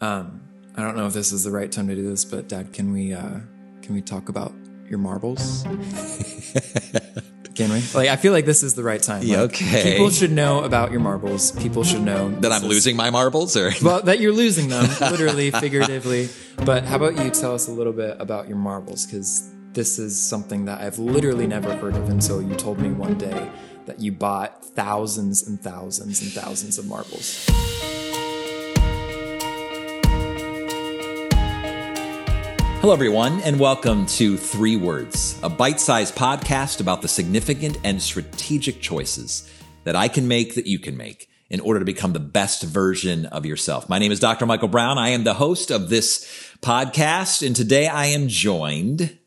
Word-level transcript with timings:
Um, 0.00 0.42
I 0.76 0.82
don't 0.82 0.96
know 0.96 1.06
if 1.06 1.12
this 1.12 1.32
is 1.32 1.44
the 1.44 1.50
right 1.50 1.70
time 1.70 1.88
to 1.88 1.94
do 1.94 2.08
this, 2.08 2.24
but 2.24 2.48
Dad, 2.48 2.72
can 2.72 2.92
we 2.92 3.12
uh, 3.12 3.40
can 3.82 3.94
we 3.94 4.00
talk 4.00 4.28
about 4.28 4.52
your 4.88 4.98
marbles? 4.98 5.62
can 7.54 7.70
we? 7.72 7.82
Like, 7.94 8.08
I 8.08 8.16
feel 8.16 8.32
like 8.32 8.46
this 8.46 8.62
is 8.62 8.74
the 8.74 8.82
right 8.84 9.02
time. 9.02 9.22
Yeah, 9.24 9.42
Like, 9.42 9.50
okay. 9.54 9.92
People 9.92 10.10
should 10.10 10.30
know 10.30 10.62
about 10.62 10.92
your 10.92 11.00
marbles. 11.00 11.50
People 11.52 11.82
should 11.82 12.02
know 12.02 12.30
That 12.40 12.52
I'm 12.52 12.62
is- 12.62 12.68
losing 12.68 12.96
my 12.96 13.10
marbles, 13.10 13.56
or 13.56 13.72
Well, 13.82 14.02
that 14.02 14.20
you're 14.20 14.32
losing 14.32 14.68
them, 14.68 14.88
literally, 15.00 15.50
figuratively. 15.50 16.28
But 16.64 16.84
how 16.84 16.96
about 16.96 17.22
you 17.24 17.30
tell 17.30 17.54
us 17.54 17.66
a 17.68 17.72
little 17.72 17.92
bit 17.92 18.16
about 18.20 18.46
your 18.48 18.56
marbles? 18.58 19.04
Because 19.04 19.50
this 19.72 19.98
is 19.98 20.18
something 20.20 20.64
that 20.66 20.80
I've 20.80 20.98
literally 20.98 21.46
never 21.48 21.74
heard 21.76 21.96
of 21.96 22.08
until 22.08 22.40
you 22.40 22.54
told 22.54 22.78
me 22.78 22.90
one 22.90 23.18
day 23.18 23.50
that 23.86 24.00
you 24.00 24.12
bought 24.12 24.64
thousands 24.64 25.46
and 25.48 25.60
thousands 25.60 26.22
and 26.22 26.30
thousands 26.30 26.78
of 26.78 26.86
marbles. 26.86 27.46
Hello, 32.80 32.92
everyone, 32.92 33.40
and 33.40 33.58
welcome 33.58 34.06
to 34.06 34.36
Three 34.36 34.76
Words, 34.76 35.36
a 35.42 35.48
bite 35.48 35.80
sized 35.80 36.14
podcast 36.14 36.80
about 36.80 37.02
the 37.02 37.08
significant 37.08 37.76
and 37.82 38.00
strategic 38.00 38.80
choices 38.80 39.50
that 39.82 39.96
I 39.96 40.06
can 40.06 40.28
make 40.28 40.54
that 40.54 40.68
you 40.68 40.78
can 40.78 40.96
make 40.96 41.28
in 41.50 41.58
order 41.58 41.80
to 41.80 41.84
become 41.84 42.12
the 42.12 42.20
best 42.20 42.62
version 42.62 43.26
of 43.26 43.44
yourself. 43.44 43.88
My 43.88 43.98
name 43.98 44.12
is 44.12 44.20
Dr. 44.20 44.46
Michael 44.46 44.68
Brown. 44.68 44.96
I 44.96 45.08
am 45.08 45.24
the 45.24 45.34
host 45.34 45.72
of 45.72 45.88
this 45.88 46.24
podcast, 46.62 47.44
and 47.44 47.56
today 47.56 47.88
I 47.88 48.06
am 48.06 48.28
joined 48.28 49.18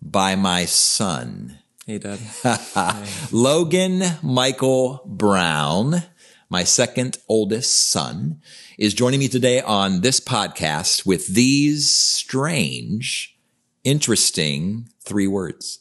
by 0.00 0.36
my 0.36 0.64
son, 0.64 1.58
Hey, 1.86 1.98
Dad. 1.98 2.20
Logan 3.32 4.02
Michael 4.22 5.02
Brown, 5.06 6.04
my 6.50 6.64
second 6.64 7.16
oldest 7.28 7.90
son, 7.90 8.40
is 8.76 8.92
joining 8.92 9.20
me 9.20 9.28
today 9.28 9.60
on 9.60 10.00
this 10.00 10.18
podcast 10.18 11.06
with 11.06 11.28
these 11.28 11.90
strange, 11.94 13.38
interesting 13.84 14.88
three 15.00 15.28
words. 15.28 15.78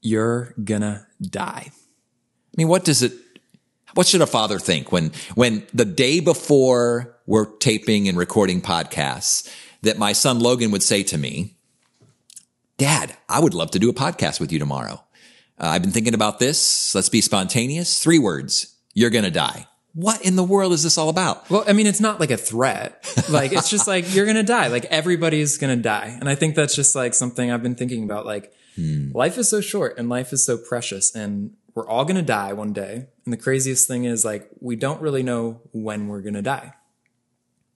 You're 0.00 0.54
gonna 0.62 1.08
die. 1.20 1.66
I 1.70 2.56
mean, 2.56 2.68
what 2.68 2.84
does 2.84 3.02
it, 3.02 3.12
what 3.94 4.06
should 4.06 4.22
a 4.22 4.26
father 4.26 4.60
think 4.60 4.92
when, 4.92 5.10
when 5.34 5.66
the 5.74 5.84
day 5.84 6.20
before 6.20 7.16
we're 7.26 7.46
taping 7.56 8.08
and 8.08 8.16
recording 8.16 8.60
podcasts 8.62 9.52
that 9.82 9.98
my 9.98 10.12
son 10.12 10.38
Logan 10.38 10.70
would 10.70 10.82
say 10.82 11.02
to 11.02 11.18
me, 11.18 11.56
Dad, 12.76 13.16
I 13.28 13.40
would 13.40 13.54
love 13.54 13.72
to 13.72 13.78
do 13.78 13.90
a 13.90 13.94
podcast 13.94 14.40
with 14.40 14.52
you 14.52 14.58
tomorrow. 14.58 15.04
Uh, 15.58 15.66
I've 15.66 15.82
been 15.82 15.92
thinking 15.92 16.14
about 16.14 16.38
this. 16.38 16.94
Let's 16.94 17.08
be 17.08 17.20
spontaneous. 17.20 18.02
Three 18.02 18.18
words. 18.18 18.76
You're 18.94 19.10
going 19.10 19.24
to 19.24 19.30
die. 19.30 19.66
What 19.94 20.24
in 20.24 20.34
the 20.34 20.42
world 20.42 20.72
is 20.72 20.82
this 20.82 20.98
all 20.98 21.08
about? 21.08 21.48
Well, 21.48 21.64
I 21.68 21.72
mean, 21.72 21.86
it's 21.86 22.00
not 22.00 22.18
like 22.18 22.32
a 22.32 22.36
threat. 22.36 23.00
Like, 23.30 23.52
it's 23.52 23.70
just 23.70 23.86
like, 23.86 24.12
you're 24.12 24.26
gonna 24.26 24.42
die. 24.42 24.66
Like, 24.66 24.86
everybody's 24.86 25.56
gonna 25.56 25.76
die. 25.76 26.16
And 26.18 26.28
I 26.28 26.34
think 26.34 26.56
that's 26.56 26.74
just 26.74 26.96
like 26.96 27.14
something 27.14 27.50
I've 27.50 27.62
been 27.62 27.76
thinking 27.76 28.02
about. 28.02 28.26
Like, 28.26 28.52
hmm. 28.74 29.12
life 29.14 29.38
is 29.38 29.48
so 29.48 29.60
short 29.60 29.96
and 29.96 30.08
life 30.08 30.32
is 30.32 30.44
so 30.44 30.58
precious 30.58 31.14
and 31.14 31.52
we're 31.74 31.88
all 31.88 32.04
gonna 32.04 32.22
die 32.22 32.52
one 32.52 32.72
day. 32.72 33.06
And 33.24 33.32
the 33.32 33.36
craziest 33.36 33.86
thing 33.86 34.04
is 34.04 34.24
like, 34.24 34.50
we 34.60 34.74
don't 34.74 35.00
really 35.00 35.22
know 35.22 35.60
when 35.72 36.08
we're 36.08 36.22
gonna 36.22 36.42
die. 36.42 36.74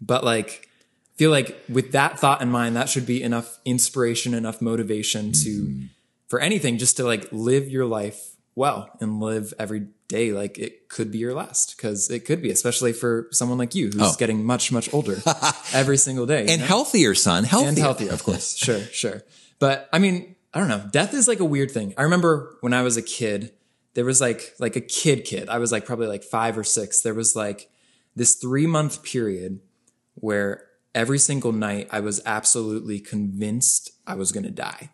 But 0.00 0.24
like, 0.24 0.68
I 1.14 1.18
feel 1.18 1.30
like 1.30 1.56
with 1.68 1.92
that 1.92 2.18
thought 2.18 2.42
in 2.42 2.50
mind, 2.50 2.74
that 2.74 2.88
should 2.88 3.06
be 3.06 3.22
enough 3.22 3.58
inspiration, 3.64 4.34
enough 4.34 4.60
motivation 4.60 5.30
to, 5.32 5.50
hmm. 5.50 5.82
for 6.26 6.40
anything, 6.40 6.78
just 6.78 6.96
to 6.96 7.04
like 7.04 7.28
live 7.30 7.68
your 7.68 7.86
life 7.86 8.34
well 8.58 8.90
and 9.00 9.20
live 9.20 9.54
every 9.58 9.86
day 10.08 10.32
like 10.32 10.58
it 10.58 10.88
could 10.88 11.10
be 11.12 11.18
your 11.18 11.34
last 11.34 11.76
because 11.76 12.10
it 12.10 12.24
could 12.26 12.42
be, 12.42 12.50
especially 12.50 12.92
for 12.92 13.28
someone 13.30 13.58
like 13.58 13.74
you 13.74 13.86
who's 13.86 14.00
Oh. 14.02 14.14
getting 14.18 14.44
much, 14.44 14.72
much 14.72 14.92
older 14.92 15.16
every 15.72 15.96
single 15.96 16.26
day. 16.26 16.44
you 16.44 16.50
And 16.50 16.60
know? 16.60 16.66
healthier, 16.66 17.14
son. 17.14 17.44
Healthier. 17.44 17.68
and 17.68 17.78
healthier, 17.78 18.12
of 18.12 18.22
course. 18.24 18.56
Sure, 18.56 18.80
sure. 19.02 19.22
But 19.58 19.88
I 19.92 19.98
mean, 19.98 20.34
I 20.54 20.58
don't 20.60 20.68
know. 20.68 20.82
Death 20.90 21.14
is 21.14 21.28
like 21.28 21.40
a 21.40 21.44
weird 21.44 21.70
thing. 21.70 21.94
I 21.96 22.02
remember 22.02 22.56
when 22.60 22.72
I 22.72 22.82
was 22.82 22.96
a 22.96 23.02
kid, 23.02 23.52
there 23.94 24.04
was 24.04 24.20
like 24.20 24.54
like 24.58 24.76
a 24.76 24.80
kid 24.80 25.24
kid. 25.24 25.48
I 25.48 25.58
was 25.58 25.70
like 25.72 25.84
probably 25.86 26.06
like 26.08 26.24
five 26.24 26.56
or 26.58 26.64
six. 26.64 27.00
There 27.02 27.14
was 27.14 27.36
like 27.36 27.70
this 28.16 28.34
three 28.34 28.66
month 28.66 29.02
period 29.02 29.60
where 30.14 30.64
every 30.94 31.18
single 31.18 31.52
night 31.52 31.88
I 31.92 32.00
was 32.00 32.20
absolutely 32.24 32.98
convinced 32.98 33.90
I 34.06 34.14
was 34.14 34.32
gonna 34.32 34.50
die. 34.50 34.90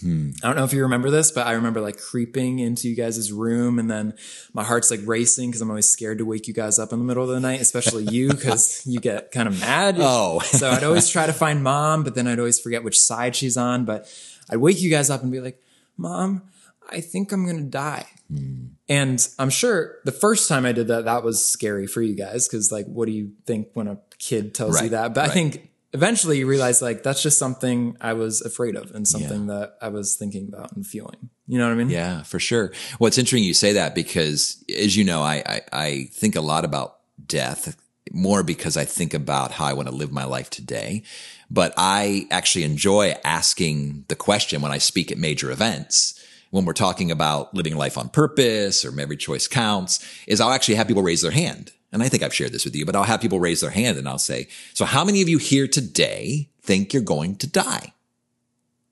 Hmm. 0.00 0.30
I 0.42 0.46
don't 0.46 0.56
know 0.56 0.64
if 0.64 0.72
you 0.72 0.82
remember 0.82 1.10
this, 1.10 1.30
but 1.30 1.46
I 1.46 1.52
remember 1.52 1.80
like 1.80 1.98
creeping 1.98 2.58
into 2.58 2.88
you 2.88 2.94
guys' 2.94 3.32
room 3.32 3.78
and 3.78 3.90
then 3.90 4.14
my 4.52 4.64
heart's 4.64 4.90
like 4.90 5.00
racing 5.04 5.50
because 5.50 5.60
I'm 5.60 5.70
always 5.70 5.88
scared 5.88 6.18
to 6.18 6.24
wake 6.24 6.48
you 6.48 6.54
guys 6.54 6.78
up 6.78 6.92
in 6.92 6.98
the 6.98 7.04
middle 7.04 7.22
of 7.22 7.30
the 7.30 7.40
night, 7.40 7.60
especially 7.60 8.04
you 8.04 8.28
because 8.34 8.86
you 8.86 9.00
get 9.00 9.32
kind 9.32 9.48
of 9.48 9.60
mad. 9.60 9.96
Oh. 9.98 10.40
so 10.40 10.70
I'd 10.70 10.84
always 10.84 11.08
try 11.08 11.26
to 11.26 11.32
find 11.32 11.62
mom, 11.62 12.04
but 12.04 12.14
then 12.14 12.26
I'd 12.26 12.38
always 12.38 12.60
forget 12.60 12.84
which 12.84 12.98
side 12.98 13.34
she's 13.36 13.56
on. 13.56 13.84
But 13.84 14.12
I'd 14.50 14.58
wake 14.58 14.80
you 14.80 14.90
guys 14.90 15.10
up 15.10 15.22
and 15.22 15.32
be 15.32 15.40
like, 15.40 15.62
Mom, 15.96 16.42
I 16.90 17.00
think 17.00 17.32
I'm 17.32 17.44
going 17.44 17.58
to 17.58 17.70
die. 17.70 18.06
Hmm. 18.32 18.66
And 18.88 19.28
I'm 19.38 19.50
sure 19.50 19.96
the 20.04 20.12
first 20.12 20.48
time 20.48 20.64
I 20.64 20.72
did 20.72 20.88
that, 20.88 21.04
that 21.04 21.24
was 21.24 21.46
scary 21.46 21.86
for 21.86 22.00
you 22.00 22.14
guys 22.14 22.48
because, 22.48 22.72
like, 22.72 22.86
what 22.86 23.06
do 23.06 23.12
you 23.12 23.32
think 23.44 23.68
when 23.74 23.88
a 23.88 23.98
kid 24.18 24.54
tells 24.54 24.80
you 24.80 24.90
that? 24.90 25.12
But 25.12 25.28
I 25.28 25.32
think 25.32 25.70
eventually 25.92 26.38
you 26.38 26.46
realize, 26.46 26.82
like, 26.82 27.02
that's 27.02 27.22
just 27.22 27.38
something 27.38 27.96
I 28.00 28.12
was 28.12 28.40
afraid 28.40 28.76
of 28.76 28.94
and 28.94 29.06
something 29.06 29.46
that 29.46 29.76
I 29.80 29.88
was 29.88 30.16
thinking 30.16 30.48
about 30.48 30.72
and 30.72 30.86
feeling. 30.86 31.30
You 31.46 31.58
know 31.58 31.66
what 31.66 31.72
I 31.72 31.76
mean? 31.76 31.90
Yeah, 31.90 32.22
for 32.22 32.38
sure. 32.38 32.72
Well, 32.98 33.08
it's 33.08 33.18
interesting 33.18 33.44
you 33.44 33.54
say 33.54 33.72
that 33.72 33.94
because, 33.94 34.62
as 34.76 34.96
you 34.96 35.04
know, 35.04 35.22
I, 35.22 35.42
I, 35.46 35.60
I 35.72 36.08
think 36.12 36.36
a 36.36 36.40
lot 36.40 36.64
about 36.64 36.96
death 37.26 37.76
more 38.12 38.42
because 38.42 38.76
I 38.76 38.84
think 38.84 39.14
about 39.14 39.52
how 39.52 39.66
I 39.66 39.72
want 39.72 39.88
to 39.88 39.94
live 39.94 40.12
my 40.12 40.24
life 40.24 40.50
today. 40.50 41.02
But 41.50 41.72
I 41.76 42.26
actually 42.30 42.64
enjoy 42.64 43.14
asking 43.24 44.04
the 44.08 44.16
question 44.16 44.60
when 44.60 44.72
I 44.72 44.78
speak 44.78 45.10
at 45.10 45.18
major 45.18 45.50
events. 45.50 46.22
When 46.50 46.64
we're 46.64 46.72
talking 46.72 47.10
about 47.10 47.52
living 47.54 47.76
life 47.76 47.98
on 47.98 48.08
purpose 48.08 48.82
or 48.82 48.98
every 48.98 49.18
choice 49.18 49.46
counts, 49.46 50.02
is 50.26 50.40
I'll 50.40 50.52
actually 50.52 50.76
have 50.76 50.88
people 50.88 51.02
raise 51.02 51.20
their 51.20 51.30
hand. 51.30 51.72
And 51.92 52.02
I 52.02 52.08
think 52.08 52.22
I've 52.22 52.34
shared 52.34 52.52
this 52.52 52.64
with 52.64 52.76
you, 52.76 52.84
but 52.84 52.94
I'll 52.94 53.04
have 53.04 53.20
people 53.20 53.40
raise 53.40 53.60
their 53.60 53.70
hand 53.70 53.96
and 53.98 54.08
I'll 54.08 54.18
say, 54.18 54.48
so 54.74 54.84
how 54.84 55.04
many 55.04 55.22
of 55.22 55.28
you 55.28 55.38
here 55.38 55.66
today 55.66 56.50
think 56.62 56.92
you're 56.92 57.02
going 57.02 57.36
to 57.36 57.46
die? 57.46 57.94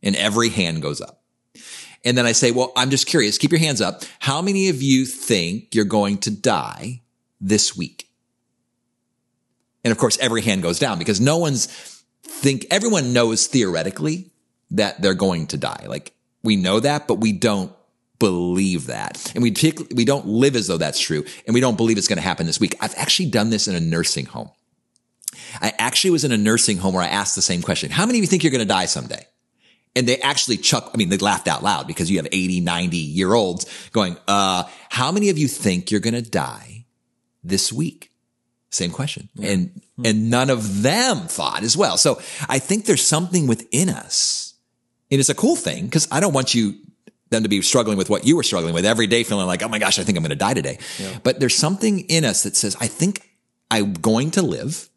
And 0.03 0.17
every 0.17 0.49
hand 0.49 0.83
goes 0.83 1.01
up. 1.01 1.23
And 2.05 2.17
then 2.17 2.25
I 2.25 2.33
say, 2.33 2.53
well, 2.53 2.73
I'm 2.77 2.91
just 2.91 3.07
curious. 3.07 3.37
Keep 3.37 3.51
your 3.51 3.59
hands 3.59 3.81
up. 3.81 4.05
How 4.21 4.41
many 4.41 4.69
of 4.69 4.81
you 4.81 5.05
think 5.05 5.75
you're 5.75 5.85
going 5.85 6.19
to 6.19 6.31
die 6.31 7.03
this 7.41 7.77
week? 7.77 8.09
And 9.85 9.93
of 9.93 9.99
course, 9.99 10.17
every 10.19 10.43
hand 10.43 10.63
goes 10.63 10.79
down 10.79 10.99
because 10.99 11.21
no 11.21 11.37
one's 11.37 11.67
think, 12.23 12.67
everyone 12.71 13.13
knows 13.13 13.47
theoretically 13.47 14.31
that 14.71 15.03
they're 15.03 15.15
going 15.15 15.49
to 15.49 15.57
die. 15.57 15.85
Like 15.89 16.13
we 16.43 16.57
know 16.57 16.81
that, 16.81 17.07
but 17.07 17.17
we 17.17 17.33
don't 17.33 17.73
believe 18.19 18.87
that. 18.87 19.33
And 19.35 19.43
we, 19.43 19.55
we 19.95 20.05
don't 20.05 20.27
live 20.27 20.57
as 20.57 20.67
though 20.67 20.79
that's 20.79 21.01
true. 21.01 21.25
And 21.47 21.55
we 21.55 21.61
don't 21.61 21.77
believe 21.77 21.99
it's 21.99 22.09
going 22.09 22.19
to 22.19 22.23
happen 22.23 22.47
this 22.47 22.61
week. 22.61 22.77
I've 22.81 22.95
actually 22.97 23.31
done 23.31 23.51
this 23.51 23.69
in 23.69 23.75
a 23.75 23.81
nursing 23.81 24.27
home. 24.27 24.51
I 25.61 25.73
actually 25.79 26.11
was 26.11 26.25
in 26.25 26.33
a 26.33 26.39
nursing 26.39 26.79
home 26.79 26.95
where 26.95 27.05
I 27.05 27.09
asked 27.09 27.35
the 27.35 27.43
same 27.43 27.63
question. 27.63 27.91
How 27.91 28.07
many 28.07 28.19
of 28.19 28.23
you 28.23 28.29
think 28.29 28.43
you're 28.43 28.51
going 28.53 28.61
to 28.61 28.67
die 28.67 28.87
someday? 28.87 29.27
and 29.97 30.07
they 30.07 30.19
actually 30.19 30.59
chuck 30.59 30.91
i 30.95 30.97
mean 30.97 31.09
they 31.09 31.17
laughed 31.17 31.49
out 31.49 31.63
loud 31.63 31.87
because 31.87 32.11
you 32.11 32.19
have 32.19 32.29
80 32.31 32.61
90 32.61 32.97
year 32.97 33.33
olds 33.33 33.67
going 33.91 34.17
uh 34.29 34.65
how 34.91 35.11
many 35.11 35.31
of 35.31 35.39
you 35.39 35.49
think 35.49 35.91
you're 35.91 36.01
going 36.01 36.15
to 36.15 36.23
die 36.23 36.85
this 37.43 37.73
week 37.73 38.11
same 38.71 38.91
question 38.91 39.29
and 39.43 39.81
and 40.05 40.31
none 40.31 40.51
of 40.51 40.83
them 40.83 41.21
thought 41.21 41.63
as 41.63 41.77
well 41.77 41.97
so 41.97 42.21
i 42.49 42.59
think 42.59 42.85
there's 42.85 43.07
something 43.07 43.47
within 43.47 43.89
us 43.89 44.55
and 45.11 45.19
it's 45.19 45.31
a 45.31 45.35
cool 45.35 45.57
thing 45.57 45.87
because 45.87 46.07
i 46.13 46.21
don't 46.21 46.35
want 46.35 46.55
you 46.55 46.75
them 47.31 47.43
to 47.43 47.49
be 47.49 47.61
struggling 47.63 47.99
with 47.99 48.09
what 48.09 48.27
you 48.27 48.37
were 48.37 48.43
struggling 48.43 48.75
with 48.75 48.85
every 48.85 49.07
day 49.07 49.23
feeling 49.23 49.47
like 49.47 49.63
oh 49.63 49.69
my 49.69 49.79
gosh 49.79 49.99
i 49.99 50.05
think 50.05 50.17
i'm 50.17 50.23
going 50.23 50.31
to 50.31 50.37
die 50.37 50.55
today 50.55 50.79
but 51.23 51.41
there's 51.41 51.55
something 51.57 52.01
in 52.01 52.25
us 52.25 52.43
that 52.43 52.57
says 52.57 52.77
i 52.81 52.87
think 52.87 53.31
i'm 53.71 53.93
going 53.95 54.31
to 54.31 54.43
live 54.43 54.89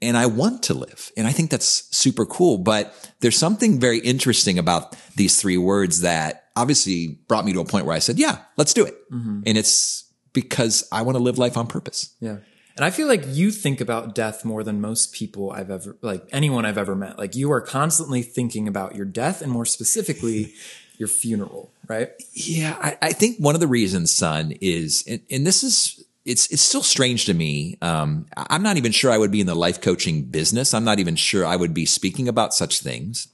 and 0.00 0.16
I 0.16 0.26
want 0.26 0.62
to 0.64 0.74
live. 0.74 1.10
And 1.16 1.26
I 1.26 1.32
think 1.32 1.50
that's 1.50 1.96
super 1.96 2.24
cool. 2.24 2.58
But 2.58 2.94
there's 3.20 3.36
something 3.36 3.80
very 3.80 3.98
interesting 3.98 4.58
about 4.58 4.96
these 5.16 5.40
three 5.40 5.58
words 5.58 6.02
that 6.02 6.44
obviously 6.56 7.18
brought 7.28 7.44
me 7.44 7.52
to 7.52 7.60
a 7.60 7.64
point 7.64 7.86
where 7.86 7.96
I 7.96 7.98
said, 7.98 8.18
yeah, 8.18 8.38
let's 8.56 8.72
do 8.72 8.84
it. 8.84 8.94
Mm-hmm. 9.10 9.42
And 9.46 9.58
it's 9.58 10.10
because 10.32 10.86
I 10.92 11.02
want 11.02 11.16
to 11.16 11.22
live 11.22 11.38
life 11.38 11.56
on 11.56 11.66
purpose. 11.66 12.14
Yeah. 12.20 12.38
And 12.76 12.84
I 12.84 12.90
feel 12.90 13.08
like 13.08 13.24
you 13.26 13.50
think 13.50 13.80
about 13.80 14.14
death 14.14 14.44
more 14.44 14.62
than 14.62 14.80
most 14.80 15.12
people 15.12 15.50
I've 15.50 15.70
ever, 15.70 15.98
like 16.00 16.24
anyone 16.30 16.64
I've 16.64 16.78
ever 16.78 16.94
met. 16.94 17.18
Like 17.18 17.34
you 17.34 17.50
are 17.50 17.60
constantly 17.60 18.22
thinking 18.22 18.68
about 18.68 18.94
your 18.94 19.04
death 19.04 19.42
and 19.42 19.50
more 19.50 19.64
specifically, 19.64 20.54
your 20.98 21.08
funeral, 21.08 21.70
right? 21.86 22.10
Yeah, 22.32 22.76
I, 22.80 22.98
I 23.00 23.12
think 23.12 23.38
one 23.38 23.54
of 23.54 23.60
the 23.60 23.66
reasons, 23.66 24.10
son, 24.10 24.52
is, 24.60 25.04
and, 25.08 25.20
and 25.30 25.46
this 25.46 25.64
is, 25.64 26.04
it's 26.24 26.46
it's 26.48 26.60
still 26.60 26.82
strange 26.82 27.24
to 27.24 27.32
me. 27.32 27.78
Um, 27.80 28.26
I'm 28.36 28.62
not 28.62 28.76
even 28.76 28.92
sure 28.92 29.10
I 29.10 29.16
would 29.16 29.30
be 29.30 29.40
in 29.40 29.46
the 29.46 29.54
life 29.54 29.80
coaching 29.80 30.24
business. 30.24 30.74
I'm 30.74 30.84
not 30.84 30.98
even 30.98 31.16
sure 31.16 31.46
I 31.46 31.56
would 31.56 31.72
be 31.72 31.86
speaking 31.86 32.28
about 32.28 32.52
such 32.52 32.80
things 32.80 33.28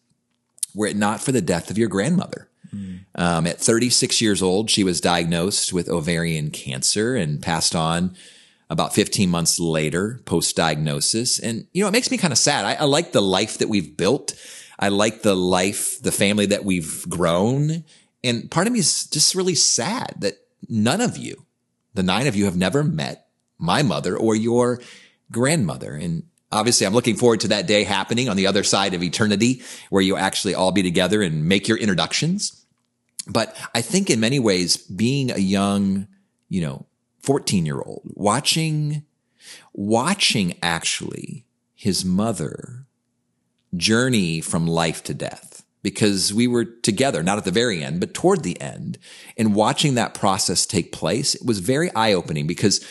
were 0.74 0.86
it 0.86 0.96
not 0.96 1.20
for 1.20 1.32
the 1.32 1.40
death 1.40 1.70
of 1.70 1.78
your 1.78 1.88
grandmother. 1.88 2.48
Um, 3.16 3.46
at 3.46 3.60
36 3.60 4.20
years 4.20 4.42
old, 4.42 4.68
she 4.68 4.82
was 4.82 5.00
diagnosed 5.00 5.72
with 5.72 5.88
ovarian 5.88 6.50
cancer 6.50 7.14
and 7.14 7.40
passed 7.40 7.76
on 7.76 8.16
about 8.68 8.94
15 8.94 9.30
months 9.30 9.60
later, 9.60 10.20
post 10.24 10.56
diagnosis. 10.56 11.38
And, 11.38 11.68
you 11.72 11.82
know, 11.82 11.88
it 11.88 11.92
makes 11.92 12.10
me 12.10 12.18
kind 12.18 12.32
of 12.32 12.38
sad. 12.38 12.64
I, 12.64 12.74
I 12.74 12.84
like 12.84 13.12
the 13.12 13.22
life 13.22 13.58
that 13.58 13.68
we've 13.68 13.96
built. 13.96 14.34
I 14.78 14.88
like 14.88 15.22
the 15.22 15.34
life, 15.34 16.00
the 16.02 16.12
family 16.12 16.46
that 16.46 16.64
we've 16.64 17.08
grown. 17.08 17.84
And 18.22 18.50
part 18.50 18.66
of 18.66 18.72
me 18.72 18.80
is 18.80 19.06
just 19.06 19.34
really 19.34 19.54
sad 19.54 20.14
that 20.18 20.34
none 20.68 21.00
of 21.00 21.16
you, 21.16 21.46
the 21.94 22.02
nine 22.02 22.26
of 22.26 22.36
you 22.36 22.44
have 22.46 22.56
never 22.56 22.82
met 22.82 23.28
my 23.58 23.82
mother 23.82 24.16
or 24.16 24.34
your 24.34 24.80
grandmother. 25.30 25.94
And 25.94 26.24
obviously 26.50 26.86
I'm 26.86 26.94
looking 26.94 27.16
forward 27.16 27.40
to 27.40 27.48
that 27.48 27.66
day 27.66 27.84
happening 27.84 28.28
on 28.28 28.36
the 28.36 28.46
other 28.46 28.62
side 28.62 28.94
of 28.94 29.02
eternity 29.02 29.62
where 29.90 30.02
you 30.02 30.16
actually 30.16 30.54
all 30.54 30.72
be 30.72 30.82
together 30.82 31.22
and 31.22 31.46
make 31.46 31.68
your 31.68 31.78
introductions. 31.78 32.64
But 33.26 33.56
I 33.74 33.80
think 33.80 34.10
in 34.10 34.20
many 34.20 34.38
ways, 34.38 34.76
being 34.76 35.30
a 35.30 35.38
young, 35.38 36.08
you 36.48 36.60
know, 36.60 36.86
14 37.20 37.64
year 37.64 37.80
old 37.80 38.02
watching, 38.04 39.04
watching 39.72 40.58
actually 40.62 41.46
his 41.74 42.04
mother 42.04 42.86
journey 43.76 44.40
from 44.40 44.66
life 44.66 45.02
to 45.04 45.14
death 45.14 45.64
because 45.82 46.32
we 46.32 46.46
were 46.46 46.64
together, 46.64 47.22
not 47.22 47.38
at 47.38 47.44
the 47.44 47.50
very 47.50 47.82
end, 47.82 48.00
but 48.00 48.14
toward 48.14 48.42
the 48.42 48.60
end 48.60 48.98
and 49.36 49.54
watching 49.54 49.94
that 49.94 50.14
process 50.14 50.66
take 50.66 50.92
place. 50.92 51.34
It 51.34 51.46
was 51.46 51.58
very 51.58 51.94
eye 51.94 52.12
opening 52.12 52.46
because, 52.46 52.84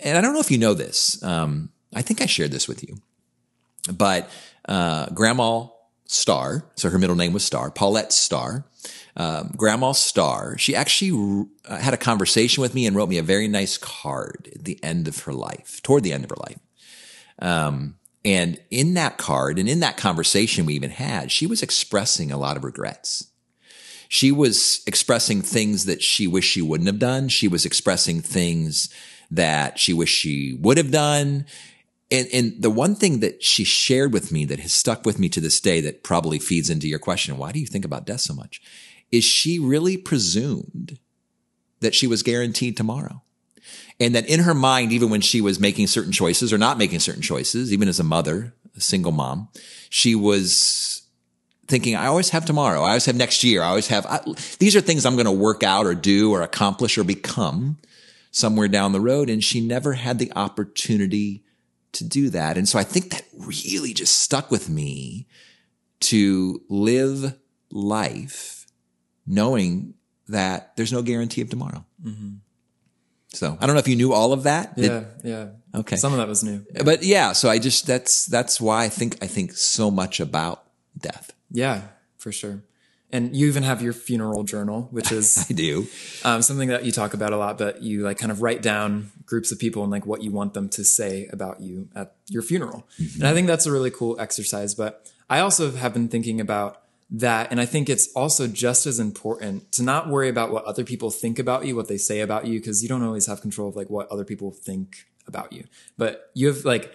and 0.00 0.18
I 0.18 0.20
don't 0.20 0.34
know 0.34 0.40
if 0.40 0.50
you 0.50 0.58
know 0.58 0.74
this. 0.74 1.22
Um, 1.22 1.70
I 1.94 2.02
think 2.02 2.20
I 2.20 2.26
shared 2.26 2.50
this 2.50 2.68
with 2.68 2.82
you, 2.82 2.98
but, 3.92 4.30
uh, 4.68 5.06
grandma 5.10 5.66
Star, 6.08 6.64
so 6.76 6.88
her 6.88 6.98
middle 6.98 7.16
name 7.16 7.32
was 7.32 7.44
Star, 7.44 7.68
Paulette 7.68 8.12
Star, 8.12 8.64
um, 9.16 9.52
Grandma 9.56 9.92
Star, 9.92 10.58
she 10.58 10.76
actually 10.76 11.46
uh, 11.64 11.78
had 11.78 11.94
a 11.94 11.96
conversation 11.96 12.60
with 12.60 12.74
me 12.74 12.86
and 12.86 12.94
wrote 12.94 13.08
me 13.08 13.18
a 13.18 13.22
very 13.22 13.48
nice 13.48 13.78
card 13.78 14.48
at 14.54 14.64
the 14.64 14.78
end 14.82 15.08
of 15.08 15.20
her 15.20 15.32
life, 15.32 15.80
toward 15.82 16.02
the 16.02 16.12
end 16.12 16.22
of 16.22 16.30
her 16.30 16.36
life. 16.36 16.58
Um, 17.40 17.96
and 18.26 18.60
in 18.72 18.94
that 18.94 19.18
card 19.18 19.56
and 19.56 19.68
in 19.68 19.78
that 19.80 19.96
conversation 19.96 20.66
we 20.66 20.74
even 20.74 20.90
had, 20.90 21.30
she 21.30 21.46
was 21.46 21.62
expressing 21.62 22.32
a 22.32 22.36
lot 22.36 22.56
of 22.56 22.64
regrets. 22.64 23.30
She 24.08 24.32
was 24.32 24.82
expressing 24.84 25.42
things 25.42 25.84
that 25.84 26.02
she 26.02 26.26
wished 26.26 26.50
she 26.50 26.60
wouldn't 26.60 26.88
have 26.88 26.98
done. 26.98 27.28
She 27.28 27.46
was 27.46 27.64
expressing 27.64 28.20
things 28.20 28.92
that 29.30 29.78
she 29.78 29.92
wished 29.92 30.18
she 30.18 30.58
would 30.60 30.76
have 30.76 30.90
done. 30.90 31.46
And, 32.10 32.26
and 32.32 32.60
the 32.60 32.70
one 32.70 32.96
thing 32.96 33.20
that 33.20 33.44
she 33.44 33.62
shared 33.62 34.12
with 34.12 34.32
me 34.32 34.44
that 34.46 34.58
has 34.58 34.72
stuck 34.72 35.06
with 35.06 35.20
me 35.20 35.28
to 35.28 35.40
this 35.40 35.60
day 35.60 35.80
that 35.82 36.02
probably 36.02 36.40
feeds 36.40 36.68
into 36.68 36.88
your 36.88 36.98
question, 36.98 37.36
why 37.36 37.52
do 37.52 37.60
you 37.60 37.66
think 37.66 37.84
about 37.84 38.06
death 38.06 38.20
so 38.20 38.34
much? 38.34 38.60
Is 39.12 39.22
she 39.22 39.60
really 39.60 39.96
presumed 39.96 40.98
that 41.78 41.94
she 41.94 42.08
was 42.08 42.24
guaranteed 42.24 42.76
tomorrow? 42.76 43.22
And 43.98 44.14
that 44.14 44.28
in 44.28 44.40
her 44.40 44.54
mind, 44.54 44.92
even 44.92 45.08
when 45.08 45.22
she 45.22 45.40
was 45.40 45.58
making 45.58 45.86
certain 45.86 46.12
choices 46.12 46.52
or 46.52 46.58
not 46.58 46.78
making 46.78 47.00
certain 47.00 47.22
choices, 47.22 47.72
even 47.72 47.88
as 47.88 47.98
a 47.98 48.04
mother, 48.04 48.54
a 48.76 48.80
single 48.80 49.12
mom, 49.12 49.48
she 49.88 50.14
was 50.14 51.02
thinking, 51.66 51.96
I 51.96 52.06
always 52.06 52.30
have 52.30 52.44
tomorrow. 52.44 52.82
I 52.82 52.88
always 52.88 53.06
have 53.06 53.16
next 53.16 53.42
year. 53.42 53.62
I 53.62 53.68
always 53.68 53.88
have, 53.88 54.06
I, 54.06 54.20
these 54.58 54.76
are 54.76 54.80
things 54.80 55.04
I'm 55.04 55.14
going 55.14 55.26
to 55.26 55.32
work 55.32 55.62
out 55.62 55.86
or 55.86 55.94
do 55.94 56.32
or 56.32 56.42
accomplish 56.42 56.98
or 56.98 57.04
become 57.04 57.78
somewhere 58.30 58.68
down 58.68 58.92
the 58.92 59.00
road. 59.00 59.30
And 59.30 59.42
she 59.42 59.66
never 59.66 59.94
had 59.94 60.18
the 60.18 60.32
opportunity 60.36 61.42
to 61.92 62.04
do 62.04 62.30
that. 62.30 62.58
And 62.58 62.68
so 62.68 62.78
I 62.78 62.84
think 62.84 63.10
that 63.10 63.24
really 63.34 63.94
just 63.94 64.18
stuck 64.18 64.50
with 64.50 64.68
me 64.68 65.26
to 66.00 66.60
live 66.68 67.34
life 67.70 68.66
knowing 69.26 69.94
that 70.28 70.76
there's 70.76 70.92
no 70.92 71.02
guarantee 71.02 71.40
of 71.40 71.48
tomorrow. 71.48 71.84
Mm-hmm. 72.04 72.34
So 73.36 73.56
I 73.60 73.66
don't 73.66 73.74
know 73.74 73.80
if 73.80 73.88
you 73.88 73.96
knew 73.96 74.12
all 74.12 74.32
of 74.32 74.44
that. 74.44 74.72
Yeah, 74.76 75.04
yeah. 75.22 75.48
Okay. 75.74 75.96
Some 75.96 76.12
of 76.12 76.18
that 76.18 76.28
was 76.28 76.42
new. 76.42 76.64
But 76.84 77.02
yeah, 77.02 77.32
so 77.32 77.48
I 77.48 77.58
just 77.58 77.86
that's 77.86 78.26
that's 78.26 78.60
why 78.60 78.84
I 78.84 78.88
think 78.88 79.18
I 79.22 79.26
think 79.26 79.52
so 79.52 79.90
much 79.90 80.20
about 80.20 80.64
death. 80.98 81.32
Yeah, 81.50 81.82
for 82.16 82.32
sure. 82.32 82.62
And 83.12 83.36
you 83.36 83.46
even 83.46 83.62
have 83.62 83.82
your 83.82 83.92
funeral 83.92 84.42
journal, 84.42 84.88
which 84.90 85.12
is 85.12 85.46
I 85.50 85.52
do 85.52 85.86
um, 86.24 86.42
something 86.42 86.70
that 86.70 86.84
you 86.84 86.92
talk 86.92 87.14
about 87.14 87.32
a 87.32 87.36
lot. 87.36 87.58
But 87.58 87.82
you 87.82 88.02
like 88.02 88.18
kind 88.18 88.32
of 88.32 88.42
write 88.42 88.62
down 88.62 89.12
groups 89.26 89.52
of 89.52 89.58
people 89.58 89.82
and 89.82 89.92
like 89.92 90.06
what 90.06 90.22
you 90.22 90.32
want 90.32 90.54
them 90.54 90.68
to 90.70 90.84
say 90.84 91.28
about 91.32 91.60
you 91.60 91.88
at 91.94 92.14
your 92.28 92.42
funeral. 92.42 92.86
Mm-hmm. 93.00 93.20
And 93.20 93.28
I 93.28 93.34
think 93.34 93.46
that's 93.46 93.66
a 93.66 93.72
really 93.72 93.90
cool 93.90 94.18
exercise. 94.18 94.74
But 94.74 95.12
I 95.28 95.40
also 95.40 95.72
have 95.72 95.92
been 95.92 96.08
thinking 96.08 96.40
about 96.40 96.82
that. 97.10 97.50
And 97.50 97.60
I 97.60 97.66
think 97.66 97.88
it's 97.88 98.08
also 98.14 98.46
just 98.46 98.86
as 98.86 98.98
important 98.98 99.72
to 99.72 99.82
not 99.82 100.08
worry 100.08 100.28
about 100.28 100.50
what 100.50 100.64
other 100.64 100.84
people 100.84 101.10
think 101.10 101.38
about 101.38 101.66
you, 101.66 101.76
what 101.76 101.88
they 101.88 101.98
say 101.98 102.20
about 102.20 102.46
you, 102.46 102.58
because 102.58 102.82
you 102.82 102.88
don't 102.88 103.02
always 103.02 103.26
have 103.26 103.40
control 103.40 103.68
of 103.68 103.76
like 103.76 103.90
what 103.90 104.08
other 104.08 104.24
people 104.24 104.50
think 104.50 105.06
about 105.26 105.52
you. 105.52 105.64
But 105.96 106.30
you 106.34 106.48
have 106.48 106.64
like, 106.64 106.92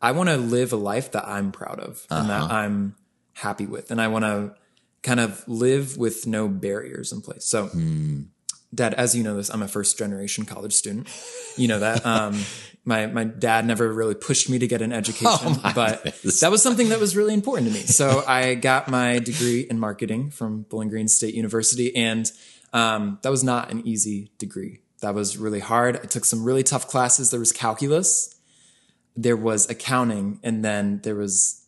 I 0.00 0.12
want 0.12 0.28
to 0.28 0.36
live 0.36 0.72
a 0.72 0.76
life 0.76 1.12
that 1.12 1.26
I'm 1.26 1.52
proud 1.52 1.80
of 1.80 2.06
and 2.10 2.30
uh-huh. 2.30 2.46
that 2.46 2.54
I'm 2.54 2.96
happy 3.32 3.66
with. 3.66 3.90
And 3.90 4.00
I 4.00 4.08
want 4.08 4.24
to 4.24 4.54
kind 5.02 5.20
of 5.20 5.46
live 5.48 5.96
with 5.96 6.26
no 6.26 6.48
barriers 6.48 7.12
in 7.12 7.20
place. 7.20 7.44
So, 7.44 7.68
mm. 7.68 8.26
Dad, 8.74 8.94
as 8.94 9.14
you 9.14 9.22
know 9.22 9.36
this, 9.36 9.50
I'm 9.50 9.62
a 9.62 9.68
first 9.68 9.96
generation 9.96 10.44
college 10.44 10.72
student. 10.72 11.08
You 11.56 11.68
know 11.68 11.78
that. 11.78 12.04
Um, 12.04 12.40
my 12.84 13.06
my 13.06 13.24
dad 13.24 13.66
never 13.66 13.92
really 13.92 14.14
pushed 14.14 14.50
me 14.50 14.58
to 14.58 14.66
get 14.66 14.82
an 14.82 14.92
education, 15.00 15.56
oh 15.64 15.72
but 15.74 16.04
goodness. 16.04 16.40
that 16.40 16.50
was 16.50 16.62
something 16.62 16.90
that 16.90 17.00
was 17.00 17.16
really 17.16 17.34
important 17.34 17.68
to 17.68 17.74
me. 17.74 17.80
So 17.80 18.24
I 18.26 18.54
got 18.54 18.88
my 18.88 19.18
degree 19.18 19.60
in 19.60 19.78
marketing 19.78 20.30
from 20.30 20.62
Bowling 20.62 20.88
Green 20.88 21.08
State 21.08 21.34
University, 21.34 21.94
and 21.96 22.30
um, 22.72 23.18
that 23.22 23.30
was 23.30 23.44
not 23.44 23.70
an 23.70 23.86
easy 23.86 24.30
degree. 24.38 24.80
That 25.00 25.14
was 25.14 25.36
really 25.36 25.60
hard. 25.60 25.96
I 25.96 26.06
took 26.06 26.24
some 26.24 26.44
really 26.44 26.62
tough 26.62 26.88
classes. 26.88 27.30
There 27.30 27.40
was 27.40 27.52
calculus, 27.52 28.38
there 29.16 29.36
was 29.36 29.68
accounting, 29.68 30.40
and 30.42 30.64
then 30.64 31.00
there 31.02 31.14
was 31.14 31.66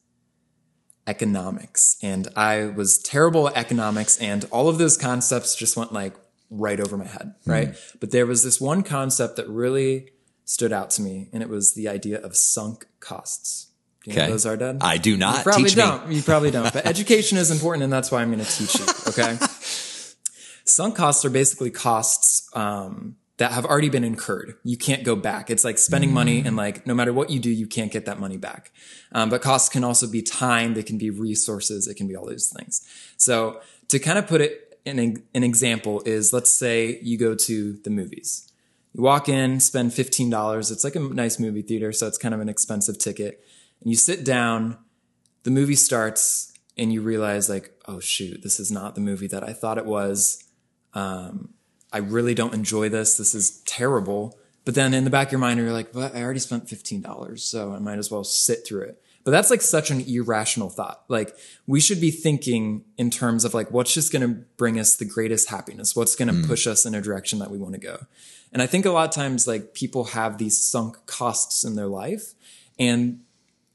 economics. 1.06 1.96
And 2.02 2.28
I 2.36 2.66
was 2.66 2.98
terrible 2.98 3.48
at 3.48 3.56
economics, 3.56 4.18
and 4.18 4.44
all 4.50 4.68
of 4.68 4.78
those 4.78 4.96
concepts 4.96 5.54
just 5.54 5.76
went 5.76 5.92
like 5.92 6.14
right 6.50 6.80
over 6.80 6.96
my 6.96 7.06
head, 7.06 7.34
hmm. 7.44 7.50
right? 7.50 7.68
Mm. 7.70 7.96
But 8.00 8.10
there 8.10 8.26
was 8.26 8.44
this 8.44 8.60
one 8.60 8.82
concept 8.82 9.36
that 9.36 9.48
really 9.48 10.10
stood 10.46 10.72
out 10.72 10.88
to 10.90 11.02
me, 11.02 11.28
and 11.32 11.42
it 11.42 11.50
was 11.50 11.74
the 11.74 11.88
idea 11.88 12.18
of 12.18 12.34
sunk 12.34 12.86
costs. 13.00 13.66
Do 14.04 14.12
you 14.12 14.16
okay. 14.16 14.26
know 14.26 14.32
those 14.32 14.46
are, 14.46 14.56
Dad? 14.56 14.78
I 14.80 14.96
do 14.96 15.16
not. 15.16 15.38
You 15.38 15.42
probably 15.42 15.64
teach 15.64 15.74
don't. 15.74 16.08
Me. 16.08 16.16
You 16.16 16.22
probably 16.22 16.50
don't. 16.50 16.72
But 16.72 16.86
education 16.86 17.36
is 17.36 17.50
important, 17.50 17.82
and 17.84 17.92
that's 17.92 18.10
why 18.10 18.22
I'm 18.22 18.32
going 18.32 18.42
to 18.42 18.50
teach 18.50 18.78
you. 18.78 18.86
Okay. 19.08 19.36
Sunk 20.64 20.96
costs 20.96 21.24
are 21.24 21.30
basically 21.30 21.70
costs 21.70 22.48
um, 22.54 23.16
that 23.38 23.52
have 23.52 23.66
already 23.66 23.88
been 23.88 24.04
incurred. 24.04 24.54
You 24.64 24.76
can't 24.76 25.04
go 25.04 25.16
back. 25.16 25.50
It's 25.50 25.64
like 25.64 25.78
spending 25.78 26.10
mm. 26.10 26.14
money, 26.14 26.42
and 26.46 26.56
like 26.56 26.86
no 26.86 26.94
matter 26.94 27.12
what 27.12 27.30
you 27.30 27.40
do, 27.40 27.50
you 27.50 27.66
can't 27.66 27.90
get 27.90 28.06
that 28.06 28.20
money 28.20 28.36
back. 28.36 28.70
Um, 29.10 29.28
but 29.28 29.42
costs 29.42 29.68
can 29.68 29.82
also 29.82 30.06
be 30.08 30.22
time. 30.22 30.74
They 30.74 30.84
can 30.84 30.98
be 30.98 31.10
resources. 31.10 31.88
It 31.88 31.96
can 31.96 32.06
be 32.06 32.14
all 32.14 32.26
those 32.26 32.48
things. 32.56 32.86
So 33.16 33.60
to 33.88 33.98
kind 33.98 34.18
of 34.18 34.28
put 34.28 34.40
it 34.40 34.78
an, 34.86 35.22
an 35.34 35.42
example 35.42 36.02
is 36.06 36.32
let's 36.32 36.50
say 36.50 37.00
you 37.02 37.18
go 37.18 37.34
to 37.34 37.72
the 37.82 37.90
movies. 37.90 38.52
You 38.96 39.02
walk 39.02 39.28
in, 39.28 39.60
spend 39.60 39.90
$15. 39.90 40.72
It's 40.72 40.82
like 40.82 40.96
a 40.96 41.00
nice 41.00 41.38
movie 41.38 41.60
theater, 41.60 41.92
so 41.92 42.06
it's 42.06 42.16
kind 42.16 42.32
of 42.32 42.40
an 42.40 42.48
expensive 42.48 42.96
ticket. 42.96 43.44
And 43.82 43.90
you 43.90 43.96
sit 43.96 44.24
down, 44.24 44.78
the 45.42 45.50
movie 45.50 45.74
starts, 45.74 46.54
and 46.78 46.90
you 46.90 47.02
realize, 47.02 47.50
like, 47.50 47.78
oh 47.86 48.00
shoot, 48.00 48.42
this 48.42 48.58
is 48.58 48.72
not 48.72 48.94
the 48.94 49.02
movie 49.02 49.26
that 49.26 49.44
I 49.44 49.52
thought 49.52 49.76
it 49.76 49.84
was. 49.84 50.42
Um, 50.94 51.50
I 51.92 51.98
really 51.98 52.34
don't 52.34 52.54
enjoy 52.54 52.88
this. 52.88 53.18
This 53.18 53.34
is 53.34 53.60
terrible. 53.66 54.38
But 54.64 54.74
then 54.74 54.94
in 54.94 55.04
the 55.04 55.10
back 55.10 55.28
of 55.28 55.32
your 55.32 55.40
mind, 55.40 55.60
you're 55.60 55.72
like, 55.72 55.92
but 55.92 56.14
I 56.14 56.22
already 56.22 56.40
spent 56.40 56.66
$15, 56.66 57.38
so 57.38 57.74
I 57.74 57.78
might 57.78 57.98
as 57.98 58.10
well 58.10 58.24
sit 58.24 58.66
through 58.66 58.84
it. 58.84 59.02
But 59.26 59.32
that's 59.32 59.50
like 59.50 59.60
such 59.60 59.90
an 59.90 60.02
irrational 60.02 60.70
thought. 60.70 61.02
Like 61.08 61.36
we 61.66 61.80
should 61.80 62.00
be 62.00 62.12
thinking 62.12 62.84
in 62.96 63.10
terms 63.10 63.44
of 63.44 63.54
like 63.54 63.72
what's 63.72 63.92
just 63.92 64.12
going 64.12 64.22
to 64.22 64.44
bring 64.56 64.78
us 64.78 64.94
the 64.94 65.04
greatest 65.04 65.50
happiness? 65.50 65.96
What's 65.96 66.14
going 66.14 66.28
to 66.28 66.34
mm. 66.34 66.46
push 66.46 66.64
us 66.68 66.86
in 66.86 66.94
a 66.94 67.02
direction 67.02 67.40
that 67.40 67.50
we 67.50 67.58
want 67.58 67.74
to 67.74 67.80
go? 67.80 68.06
And 68.52 68.62
I 68.62 68.68
think 68.68 68.86
a 68.86 68.92
lot 68.92 69.08
of 69.08 69.12
times 69.12 69.48
like 69.48 69.74
people 69.74 70.04
have 70.04 70.38
these 70.38 70.56
sunk 70.56 71.06
costs 71.06 71.64
in 71.64 71.74
their 71.74 71.88
life 71.88 72.34
and 72.78 73.22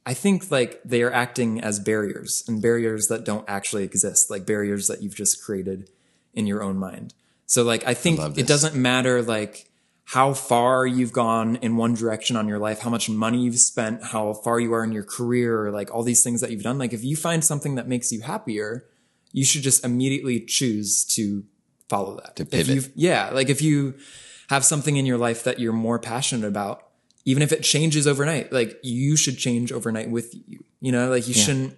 I 0.06 0.14
think 0.14 0.50
like 0.52 0.82
they 0.86 1.04
are 1.04 1.12
acting 1.12 1.60
as 1.60 1.82
barriers 1.82 2.46
and 2.48 2.62
barriers 2.62 3.10
that 3.10 3.26
don't 3.26 3.44
actually 3.50 3.84
exist, 3.84 4.32
like 4.32 4.46
barriers 4.46 4.88
that 4.88 5.04
you've 5.04 5.16
just 5.16 5.44
created 5.44 5.90
in 6.34 6.48
your 6.48 6.64
own 6.64 6.78
mind. 6.78 7.14
So 7.46 7.64
like 7.64 7.86
I 7.86 7.94
think 7.94 8.22
I 8.22 8.28
it 8.38 8.48
doesn't 8.48 8.74
matter 8.74 9.22
like 9.22 9.70
how 10.12 10.34
far 10.34 10.86
you've 10.86 11.14
gone 11.14 11.56
in 11.62 11.78
one 11.78 11.94
direction 11.94 12.36
on 12.36 12.46
your 12.46 12.60
life, 12.60 12.82
how 12.82 12.90
much 12.90 13.10
money 13.10 13.44
you've 13.44 13.58
spent, 13.58 14.04
how 14.04 14.34
far 14.34 14.60
you 14.60 14.74
are 14.74 14.84
in 14.84 14.92
your 14.92 15.06
career, 15.06 15.72
like 15.72 15.90
all 15.90 16.04
these 16.04 16.22
things 16.22 16.42
that 16.42 16.52
you've 16.52 16.64
done. 16.64 16.78
Like 16.78 16.92
if 16.92 17.02
you 17.02 17.16
find 17.16 17.42
something 17.42 17.76
that 17.76 17.88
makes 17.88 18.12
you 18.12 18.20
happier, 18.20 18.86
you 19.32 19.46
should 19.46 19.62
just 19.62 19.86
immediately 19.86 20.42
choose 20.42 21.06
to 21.16 21.46
follow 21.88 22.18
that. 22.18 22.36
To 22.36 22.46
pivot. 22.46 22.92
yeah. 22.94 23.30
Like 23.30 23.48
if 23.48 23.62
you 23.62 23.94
have 24.50 24.66
something 24.66 24.98
in 24.98 25.06
your 25.06 25.18
life 25.18 25.46
that 25.46 25.60
you're 25.60 25.72
more 25.72 25.98
passionate 25.98 26.46
about, 26.46 26.86
even 27.24 27.42
if 27.42 27.54
it 27.54 27.64
changes 27.64 28.06
overnight, 28.06 28.52
like 28.52 28.82
you 28.84 29.16
should 29.16 29.38
change 29.38 29.72
overnight 29.72 30.10
with 30.10 30.36
you. 30.46 30.66
You 30.82 30.92
know, 30.92 31.10
like 31.10 31.30
you 31.30 31.36
yeah. 31.36 31.44
shouldn't 31.44 31.78